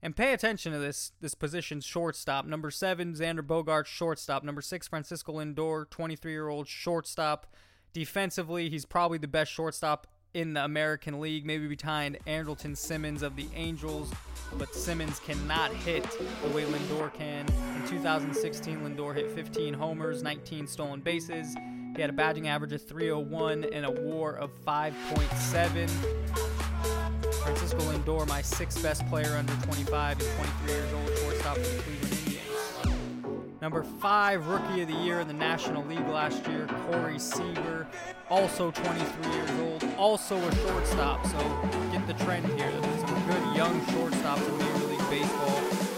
And 0.02 0.16
pay 0.16 0.32
attention 0.32 0.72
to 0.72 0.80
this 0.80 1.12
this 1.20 1.36
position 1.36 1.82
shortstop. 1.82 2.46
Number 2.46 2.72
seven, 2.72 3.14
Xander 3.14 3.46
Bogart, 3.46 3.88
shortstop. 3.88 4.46
Number 4.46 4.62
six, 4.62 4.88
Francisco 4.88 5.34
Lindor, 5.34 5.90
23 5.90 6.32
year 6.32 6.48
old 6.48 6.70
shortstop. 6.70 7.54
Defensively, 7.92 8.70
he's 8.70 8.86
probably 8.86 9.18
the 9.18 9.28
best 9.28 9.52
shortstop 9.52 10.08
in 10.34 10.54
the 10.54 10.64
American 10.64 11.20
League, 11.20 11.46
maybe 11.46 11.68
behind 11.68 12.18
Andrelton 12.28 12.78
Simmons 12.78 13.24
of 13.24 13.36
the 13.36 13.48
Angels, 13.56 14.12
but 14.58 14.74
Simmons 14.74 15.20
cannot 15.20 15.72
hit 15.74 16.04
the 16.44 16.50
way 16.50 16.64
Lindor 16.66 17.14
can. 17.14 17.46
In 17.48 17.88
2016, 17.88 18.82
Lindor 18.82 19.16
hit 19.16 19.32
15 19.32 19.74
homers, 19.74 20.22
19 20.22 20.68
stolen 20.68 21.02
bases. 21.02 21.56
He 21.96 22.02
had 22.02 22.12
a 22.12 22.14
batting 22.14 22.48
average 22.48 22.74
of 22.74 22.86
301 22.88 23.66
and 23.66 23.86
a 23.86 23.92
WAR 23.92 24.36
of 24.36 24.52
5.7. 24.64 25.90
Francisco 27.44 27.80
Lindor, 27.80 28.28
my 28.28 28.42
sixth 28.42 28.84
best 28.84 29.06
player 29.08 29.36
under 29.36 29.54
25 29.66 30.20
and 30.20 30.30
23 30.66 30.72
years 30.72 30.94
old, 30.94 31.18
shortstop 31.18 31.58
for 31.58 31.76
the 31.76 31.82
Cleveland. 31.82 32.29
Number 33.62 33.84
five 33.84 34.48
rookie 34.48 34.84
of 34.84 34.88
the 34.88 34.94
year 34.94 35.20
in 35.20 35.28
the 35.28 35.34
National 35.34 35.84
League 35.86 36.08
last 36.08 36.48
year, 36.48 36.66
Corey 36.86 37.20
Seager, 37.20 37.86
also 38.30 38.72
23 38.72 39.34
years 39.34 39.52
old, 39.60 39.86
also 39.98 40.38
a 40.38 40.56
shortstop. 40.56 41.26
So 41.26 41.38
get 41.92 42.08
the 42.08 42.14
trend 42.24 42.46
here. 42.46 42.72
There's 42.72 43.02
some 43.02 43.28
good 43.28 43.58
young 43.58 43.82
shortstops 43.88 44.48
in 44.48 44.58
Major 44.58 44.86
League 44.88 45.10
Baseball. 45.10 45.90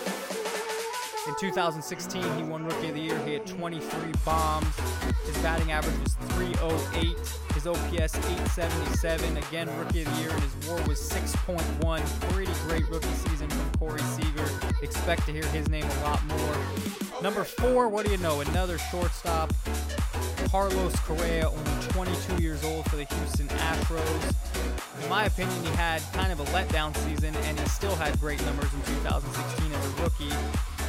In 1.28 1.36
2016, 1.40 2.24
he 2.36 2.44
won 2.44 2.66
Rookie 2.66 2.90
of 2.90 2.96
the 2.96 3.02
Year. 3.02 3.20
He 3.26 3.34
had 3.34 3.46
23 3.46 4.12
bombs. 4.26 4.80
His 5.28 5.38
batting 5.44 5.72
average 5.72 6.00
was 6.00 6.16
308. 6.36 7.16
His 7.54 7.68
OPS 7.68 8.16
877. 8.16 9.38
Again, 9.38 9.70
Rookie 9.78 10.02
of 10.02 10.16
the 10.16 10.22
Year, 10.22 10.32
and 10.32 10.42
his 10.42 10.68
WAR 10.68 10.82
was 10.88 11.00
6.1. 11.00 12.32
Pretty 12.32 12.52
great 12.68 12.90
rookie 12.90 13.08
season 13.30 13.48
from 13.50 13.72
Corey 13.78 14.02
Seager. 14.02 14.50
Expect 14.82 15.28
to 15.28 15.32
hear 15.32 15.46
his 15.48 15.70
name 15.70 15.86
a 15.86 16.04
lot 16.04 16.26
more. 16.26 17.01
Number 17.22 17.44
four, 17.44 17.88
what 17.88 18.04
do 18.04 18.12
you 18.12 18.18
know? 18.18 18.42
Another 18.42 18.80
shortstop. 18.80 19.54
Carlos 20.50 20.96
Correa, 21.02 21.50
only 21.50 21.88
22 21.90 22.42
years 22.42 22.64
old 22.64 22.90
for 22.90 22.96
the 22.96 23.04
Houston 23.04 23.48
Astros. 23.48 24.36
In 25.04 25.10
my 25.10 25.26
opinion, 25.26 25.64
he 25.64 25.70
had 25.76 26.02
kind 26.14 26.32
of 26.32 26.40
a 26.40 26.46
letdown 26.46 26.98
season, 26.98 27.36
and 27.36 27.60
he 27.60 27.66
still 27.68 27.96
had 27.96 28.20
great 28.20 28.44
numbers 28.44 28.74
in 28.74 28.82
2016 28.96 29.72
as 29.72 29.86
a 29.86 30.04
rookie. 30.04 30.36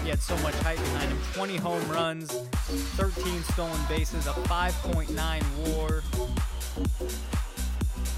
He 0.02 0.08
had 0.08 0.20
so 0.20 0.34
much 0.38 0.54
hype 0.56 0.78
behind 0.78 1.10
him 1.12 1.18
20 1.34 1.56
home 1.58 1.88
runs, 1.90 2.32
13 2.32 3.42
stolen 3.42 3.80
bases, 3.88 4.26
a 4.26 4.32
5.9 4.32 5.76
war. 5.76 6.02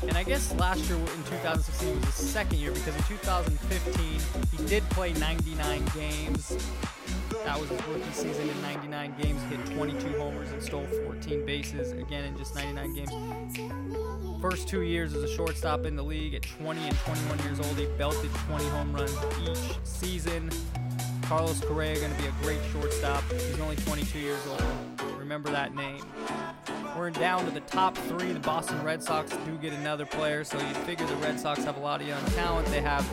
And 0.07 0.17
I 0.17 0.23
guess 0.23 0.55
last 0.55 0.89
year 0.89 0.99
in 0.99 1.25
2016 1.25 1.97
was 1.97 2.05
his 2.05 2.15
second 2.15 2.59
year 2.59 2.71
because 2.71 2.95
in 2.95 3.03
2015 3.03 4.21
he 4.57 4.67
did 4.69 4.83
play 4.91 5.13
99 5.15 5.85
games. 5.97 6.57
That 7.45 7.61
was 7.61 7.69
his 7.69 7.87
rookie 7.87 8.13
season 8.13 8.49
in 8.49 8.63
99 8.63 9.15
games. 9.21 9.43
Hit 9.45 9.67
22 9.77 10.19
homers 10.19 10.51
and 10.51 10.63
stole 10.63 10.87
14 11.05 11.45
bases 11.45 11.93
again 11.93 12.25
in 12.25 12.39
just 12.39 12.55
99 12.55 12.95
games. 12.95 14.41
First 14.41 14.67
two 14.67 14.81
years 14.81 15.15
as 15.15 15.23
a 15.23 15.29
shortstop 15.29 15.85
in 15.85 15.95
the 15.95 16.03
league 16.03 16.35
at 16.35 16.43
20 16.43 16.81
and 16.81 16.97
21 16.97 17.39
years 17.41 17.61
old, 17.61 17.77
he 17.77 17.85
belted 17.99 18.31
20 18.49 18.65
home 18.69 18.95
runs 18.95 19.15
each 19.43 19.79
season. 19.85 20.51
Carlos 21.23 21.61
Correa 21.61 21.95
going 21.97 22.15
to 22.15 22.23
be 22.23 22.29
a 22.29 22.33
great 22.43 22.61
shortstop. 22.73 23.23
He's 23.31 23.61
only 23.61 23.77
22 23.77 24.19
years 24.19 24.47
old. 24.47 24.63
Remember 25.19 25.51
that 25.51 25.75
name. 25.75 26.03
We're 26.97 27.11
down 27.11 27.45
to 27.45 27.51
the 27.51 27.61
top 27.61 27.97
three. 27.97 28.33
The 28.33 28.41
Boston 28.41 28.83
Red 28.83 29.03
Sox 29.03 29.37
do 29.45 29.57
get 29.57 29.73
another 29.73 30.07
player, 30.07 30.45
so 30.45 30.59
you'd 30.59 30.77
figure 30.79 31.07
the 31.07 31.17
Red 31.17 31.39
Sox 31.41 31.65
have 31.65 31.77
a 31.77 31.81
lot 31.81 32.01
of 32.01 32.07
young 32.07 32.25
talent. 32.27 32.67
They 32.69 32.81
have 32.81 33.05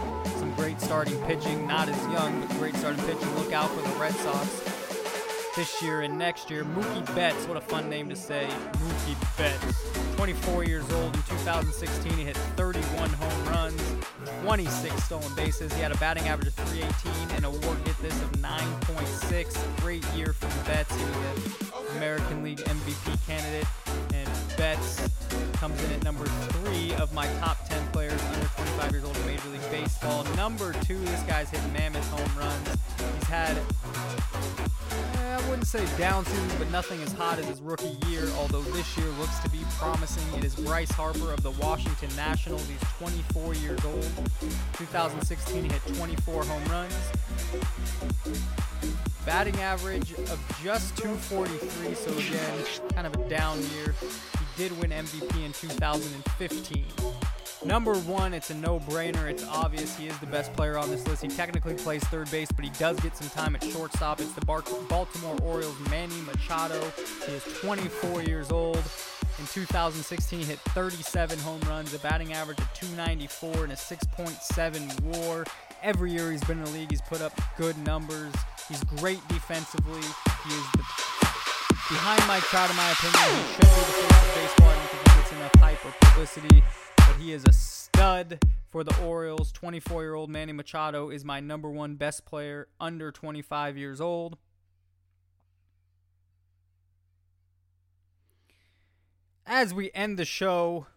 some 0.52 0.64
great 0.64 0.82
starting 0.82 1.20
pitching, 1.24 1.68
not 1.68 1.88
as 1.88 2.02
young, 2.12 2.42
but 2.42 2.50
great 2.58 2.76
starting 2.76 3.04
pitching. 3.06 3.36
Look 3.36 3.54
out 3.54 3.70
for 3.70 3.82
the 3.82 4.00
Red 4.00 4.14
Sox 4.14 5.56
this 5.56 5.82
year 5.82 6.02
and 6.02 6.18
next 6.18 6.50
year. 6.50 6.64
Mookie 6.64 7.16
Betts, 7.16 7.46
what 7.46 7.58
a 7.58 7.62
fun 7.62 7.90
name 7.90 8.10
to 8.10 8.16
say. 8.16 8.48
Mookie 8.74 9.38
Betts. 9.38 10.16
24 10.16 10.64
years 10.66 10.90
old 10.94 11.16
in 11.16 11.22
2016. 11.24 12.12
He 12.14 12.24
hit 12.24 12.38
31 12.38 13.10
home 13.10 13.46
runs, 13.46 13.82
26 14.44 15.04
stolen 15.04 15.34
bases. 15.36 15.74
He 15.74 15.82
had 15.82 15.92
a 15.92 15.98
batting 15.98 16.28
average 16.28 16.48
of 16.50 16.54
318 16.54 17.36
and 17.36 17.46
a 17.46 17.50
WAR 17.50 17.76
get 17.86 17.98
this 18.02 18.22
of 18.22 18.32
9.6. 18.34 19.82
Great 19.82 20.06
year 20.14 20.34
from 20.34 20.50
Betts. 20.66 20.96
He 20.96 21.04
was 21.04 21.16
an 21.16 21.98
American 21.98 22.44
League 22.44 22.60
MVP 22.60 23.28
candidate. 23.28 23.68
And 24.14 24.30
Betts 24.58 25.10
comes 25.54 25.82
in 25.84 25.92
at 25.92 26.04
number 26.04 26.26
three 26.26 26.94
of 26.96 27.14
my 27.14 27.28
top 27.40 27.68
10 27.68 27.78
players 27.78 27.81
under 27.81 27.81
25 28.82 28.92
years 28.94 29.04
old 29.04 29.18
in 29.18 29.26
Major 29.28 29.50
League 29.50 29.72
Baseball. 29.72 30.24
Number 30.36 30.74
two, 30.84 30.98
this 30.98 31.22
guy's 31.24 31.50
hit 31.50 31.62
mammoth 31.72 32.08
home 32.10 32.40
runs. 32.40 32.68
He's 32.98 33.28
had 33.28 33.56
eh, 35.18 35.38
I 35.38 35.50
wouldn't 35.50 35.68
say 35.68 35.86
down 36.00 36.26
season, 36.26 36.58
but 36.58 36.72
nothing 36.72 37.00
as 37.04 37.14
hot 37.14 37.38
as 37.38 37.46
his 37.46 37.62
rookie 37.62 37.96
year, 38.08 38.28
although 38.38 38.62
this 38.62 38.98
year 38.98 39.08
looks 39.20 39.38
to 39.40 39.50
be 39.50 39.60
promising. 39.78 40.24
It 40.40 40.44
is 40.44 40.56
Bryce 40.56 40.90
Harper 40.92 41.32
of 41.32 41.44
the 41.44 41.52
Washington 41.52 42.10
Nationals. 42.16 42.68
He's 42.68 42.82
24 42.98 43.54
years 43.56 43.86
old. 43.86 44.10
2016, 44.78 45.64
he 45.64 45.72
hit 45.72 45.96
24 45.96 46.44
home 46.44 46.66
runs. 46.66 46.96
Batting 49.28 49.60
average 49.60 50.14
of 50.14 50.60
just 50.64 50.98
243, 50.98 51.94
so 51.94 52.12
again, 52.18 52.66
kind 52.96 53.06
of 53.06 53.14
a 53.14 53.30
down 53.30 53.60
year. 53.76 53.94
He 54.02 54.46
did 54.58 54.72
win 54.82 54.90
MVP 54.90 55.46
in 55.46 55.54
2015. 55.54 56.86
Number 57.64 57.94
one, 57.94 58.34
it's 58.34 58.50
a 58.50 58.56
no-brainer. 58.56 59.30
It's 59.30 59.46
obvious 59.46 59.96
he 59.96 60.08
is 60.08 60.18
the 60.18 60.26
best 60.26 60.52
player 60.54 60.80
on 60.80 60.90
this 60.90 61.08
list. 61.08 61.22
He 61.22 61.28
technically 61.28 61.76
plays 61.76 62.04
third 62.06 62.30
base, 62.32 62.52
but 62.52 62.66
he 62.66 62.72
does 62.72 63.00
get 63.02 63.16
some 63.16 63.30
time 63.30 63.56
at 63.56 63.64
shortstop. 63.64 64.20
It's 64.20 64.34
the 64.34 64.44
Baltimore 64.46 65.38
Orioles' 65.44 65.80
Manny 65.92 66.20
Machado. 66.22 66.82
He 67.28 67.34
is 67.34 67.44
24 67.62 68.24
years 68.24 68.52
old. 68.52 68.82
In 69.38 69.46
2016, 69.46 70.40
he 70.40 70.46
hit 70.46 70.58
37 70.70 71.38
home 71.40 71.62
runs, 71.62 71.94
a 71.94 72.00
batting 72.00 72.34
average 72.34 72.58
of 72.58 72.74
294, 72.74 73.64
and 73.66 73.74
a 73.74 73.76
6.7 73.76 75.02
WAR. 75.02 75.46
Every 75.84 76.12
year 76.12 76.32
he's 76.32 76.44
been 76.44 76.58
in 76.58 76.66
the 76.66 76.72
league, 76.72 76.90
he's 76.90 77.02
put 77.02 77.22
up 77.22 77.40
good 77.58 77.78
numbers. 77.86 78.34
He's 78.70 78.84
great 78.86 79.26
defensively. 79.28 80.02
He 80.02 80.50
is 80.50 80.66
the, 80.74 80.84
behind 81.90 82.26
Mike 82.28 82.44
Trout, 82.44 82.72
in 82.72 82.76
my 82.76 82.90
opinion. 82.90 83.46
He 83.46 83.54
should 83.54 83.62
be 83.62 83.68
the 83.68 83.86
face 83.86 84.12
of 84.12 84.36
baseball. 84.36 84.70
I 84.70 84.74
don't 84.74 84.90
think 84.90 85.08
he 85.08 85.22
gets 85.22 85.32
enough 85.34 85.56
hype 85.56 85.86
or 85.86 85.94
publicity 86.02 86.64
but 87.12 87.20
he 87.20 87.34
is 87.34 87.44
a 87.46 87.52
stud 87.52 88.40
for 88.70 88.84
the 88.86 89.04
Orioles. 89.04 89.52
24 89.52 90.04
year 90.04 90.14
old 90.14 90.30
Manny 90.30 90.54
Machado 90.54 91.10
is 91.10 91.26
my 91.26 91.42
number 91.42 91.70
one 91.70 91.96
best 91.96 92.26
player 92.26 92.70
under 92.80 93.12
25 93.12 93.78
years 93.78 94.00
old. 94.00 94.38
As 99.46 99.74
we 99.74 99.92
end 99.94 100.18
the 100.18 100.26
show, 100.26 100.88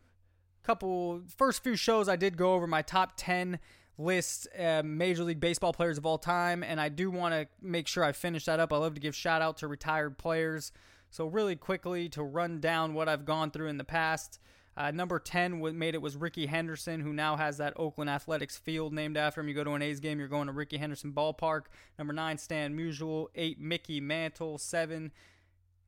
couple 0.63 1.23
first 1.37 1.65
few 1.65 1.75
shows 1.75 2.09
I 2.09 2.17
did 2.17 2.37
go 2.37 2.55
over 2.55 2.67
my 2.67 2.83
top 2.83 3.15
10 3.17 3.59
list 3.99 4.47
uh, 4.57 4.83
Major 4.85 5.25
League 5.25 5.41
Baseball 5.41 5.73
players 5.73 5.99
of 5.99 6.07
all 6.07 6.19
time, 6.19 6.63
and 6.63 6.81
I 6.81 6.91
do 6.91 7.11
want 7.11 7.35
to 7.35 7.49
make 7.61 7.89
sure 7.89 8.05
I 8.05 8.13
finish 8.13 8.45
that 8.45 8.61
up. 8.61 8.73
I 8.73 8.77
love 8.77 8.95
to 8.95 9.01
give 9.01 9.17
shout 9.17 9.43
out 9.43 9.57
to 9.59 9.69
retired 9.69 10.17
players. 10.17 10.71
So 11.11 11.27
really 11.27 11.57
quickly 11.57 12.09
to 12.11 12.23
run 12.23 12.61
down 12.61 12.95
what 12.95 13.09
I've 13.09 13.25
gone 13.25 13.51
through 13.51 13.69
in 13.69 13.79
the 13.79 13.85
past. 13.85 14.39
Uh, 14.77 14.91
number 14.91 15.21
10 15.21 15.61
made 15.79 15.95
it 15.95 16.03
was 16.03 16.17
Rickey 16.17 16.47
Henderson, 16.47 17.01
who 17.01 17.13
now 17.13 17.37
has 17.37 17.59
that 17.59 17.75
Oakland 17.77 18.11
Athletics 18.11 18.57
field 18.57 18.93
named 18.93 19.17
after 19.17 19.41
him. 19.41 19.49
You 19.49 19.55
go 19.55 19.65
to 19.65 19.73
an 19.73 19.83
A's 19.83 20.01
game, 20.01 20.19
you're 20.19 20.29
going 20.29 20.49
to 20.49 20.53
Rickey 20.53 20.79
Henderson 20.79 21.13
Ballpark. 21.13 21.63
Number 21.99 22.13
9, 22.13 22.39
Stan 22.39 22.77
Musial. 22.77 23.27
8, 23.35 23.61
Mickey 23.61 24.01
Mantle. 24.01 24.59
7, 24.59 25.13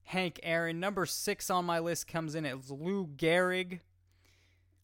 Hank 0.05 0.39
Aaron. 0.43 0.79
Number 0.79 1.05
6 1.05 1.51
on 1.51 1.65
my 1.65 1.81
list 1.81 2.07
comes 2.07 2.37
in 2.37 2.47
as 2.47 2.71
Lou 2.71 3.07
Gehrig. 3.07 3.81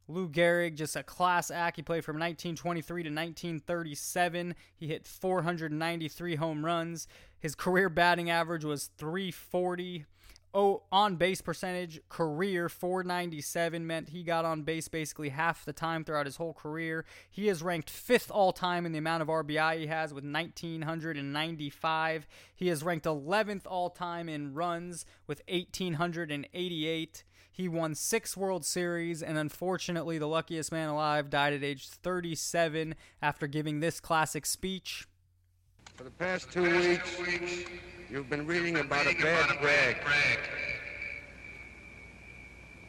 Lou 0.09 0.29
Gehrig, 0.29 0.75
just 0.75 0.97
a 0.97 1.03
class 1.05 1.51
act. 1.51 1.77
He 1.77 1.83
played 1.83 2.05
from 2.05 2.17
1923 2.17 3.05
to 3.05 3.09
1937. 3.09 4.55
He 4.75 4.89
hit 4.89 5.07
493 5.07 6.35
home 6.35 6.65
runs. 6.65 7.07
His 7.39 7.55
career 7.55 7.89
batting 7.89 8.31
average 8.31 8.65
was 8.65 8.91
340. 8.99 10.07
Oh, 10.55 10.83
on 10.93 11.17
base 11.17 11.41
percentage, 11.41 11.99
career 12.11 12.69
497 12.69 13.87
meant 13.87 14.11
he 14.11 14.23
got 14.23 14.45
on 14.45 14.65
base 14.65 14.87
basically 14.87 15.31
half 15.31 15.65
the 15.65 15.73
time 15.73 16.05
throughout 16.05 16.27
his 16.27 16.37
whole 16.37 16.53
career. 16.53 17.07
He 17.31 17.49
is 17.49 17.63
ranked 17.63 17.89
fifth 17.89 18.31
all 18.31 18.53
time 18.53 18.85
in 18.85 18.93
the 18.93 18.99
amount 18.99 19.23
of 19.23 19.29
RBI 19.29 19.79
he 19.79 19.87
has 19.87 20.13
with 20.13 20.25
1,995. 20.25 22.27
He 22.55 22.69
is 22.69 22.83
ranked 22.83 23.07
11th 23.07 23.63
all 23.67 23.89
time 23.89 24.29
in 24.29 24.53
runs 24.53 25.07
with 25.27 25.41
1,888. 25.49 27.25
He 27.51 27.69
won 27.69 27.95
six 27.95 28.37
World 28.37 28.67
Series, 28.67 29.23
and 29.23 29.39
unfortunately, 29.39 30.19
the 30.19 30.29
luckiest 30.29 30.71
man 30.71 30.91
alive 30.91 31.31
died 31.31 31.55
at 31.55 31.65
age 31.65 31.89
37 31.89 32.95
after 33.23 33.47
giving 33.47 33.81
this 33.81 34.01
classic 34.01 34.45
speech. 34.45 35.09
For 35.95 36.05
the 36.05 36.11
past 36.11 36.53
two 36.53 36.63
weeks, 36.63 37.17
you've 38.13 38.29
been 38.29 38.47
reading 38.47 38.77
about 38.77 39.07
a 39.07 39.15
bad 39.15 39.59
brag. 39.63 39.97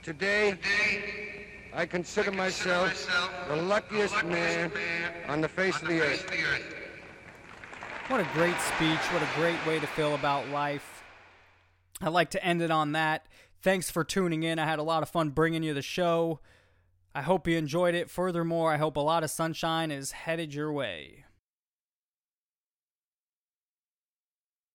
Today, 0.02 0.58
I 1.74 1.86
consider 1.86 2.30
myself 2.30 3.10
the 3.48 3.56
luckiest 3.56 4.22
man 4.26 4.70
on 5.30 5.40
the 5.40 5.48
face 5.48 5.82
of 5.82 5.88
the 5.88 6.02
earth. 6.02 6.30
What 8.10 8.20
a 8.20 8.28
great 8.34 8.60
speech. 8.60 9.00
What 9.14 9.24
a 9.24 9.30
great 9.36 9.66
way 9.66 9.80
to 9.80 9.88
feel 9.88 10.14
about 10.14 10.50
life. 10.50 11.06
I'd 12.02 12.10
like 12.10 12.32
to 12.32 12.44
end 12.44 12.62
it 12.62 12.70
on 12.70 12.92
that. 12.92 13.26
Thanks 13.62 13.90
for 13.90 14.04
tuning 14.04 14.44
in. 14.44 14.60
I 14.60 14.66
had 14.66 14.80
a 14.80 14.84
lot 14.84 15.04
of 15.04 15.10
fun 15.10 15.30
bringing 15.30 15.64
you 15.64 15.74
the 15.74 15.82
show. 15.82 16.42
I 17.16 17.22
hope 17.22 17.48
you 17.48 17.58
enjoyed 17.58 17.96
it. 17.96 18.10
Furthermore, 18.10 18.74
I 18.74 18.78
hope 18.78 18.98
a 18.98 19.00
lot 19.00 19.24
of 19.24 19.32
sunshine 19.32 19.90
is 19.90 20.12
headed 20.12 20.54
your 20.54 20.74
way. 20.74 21.24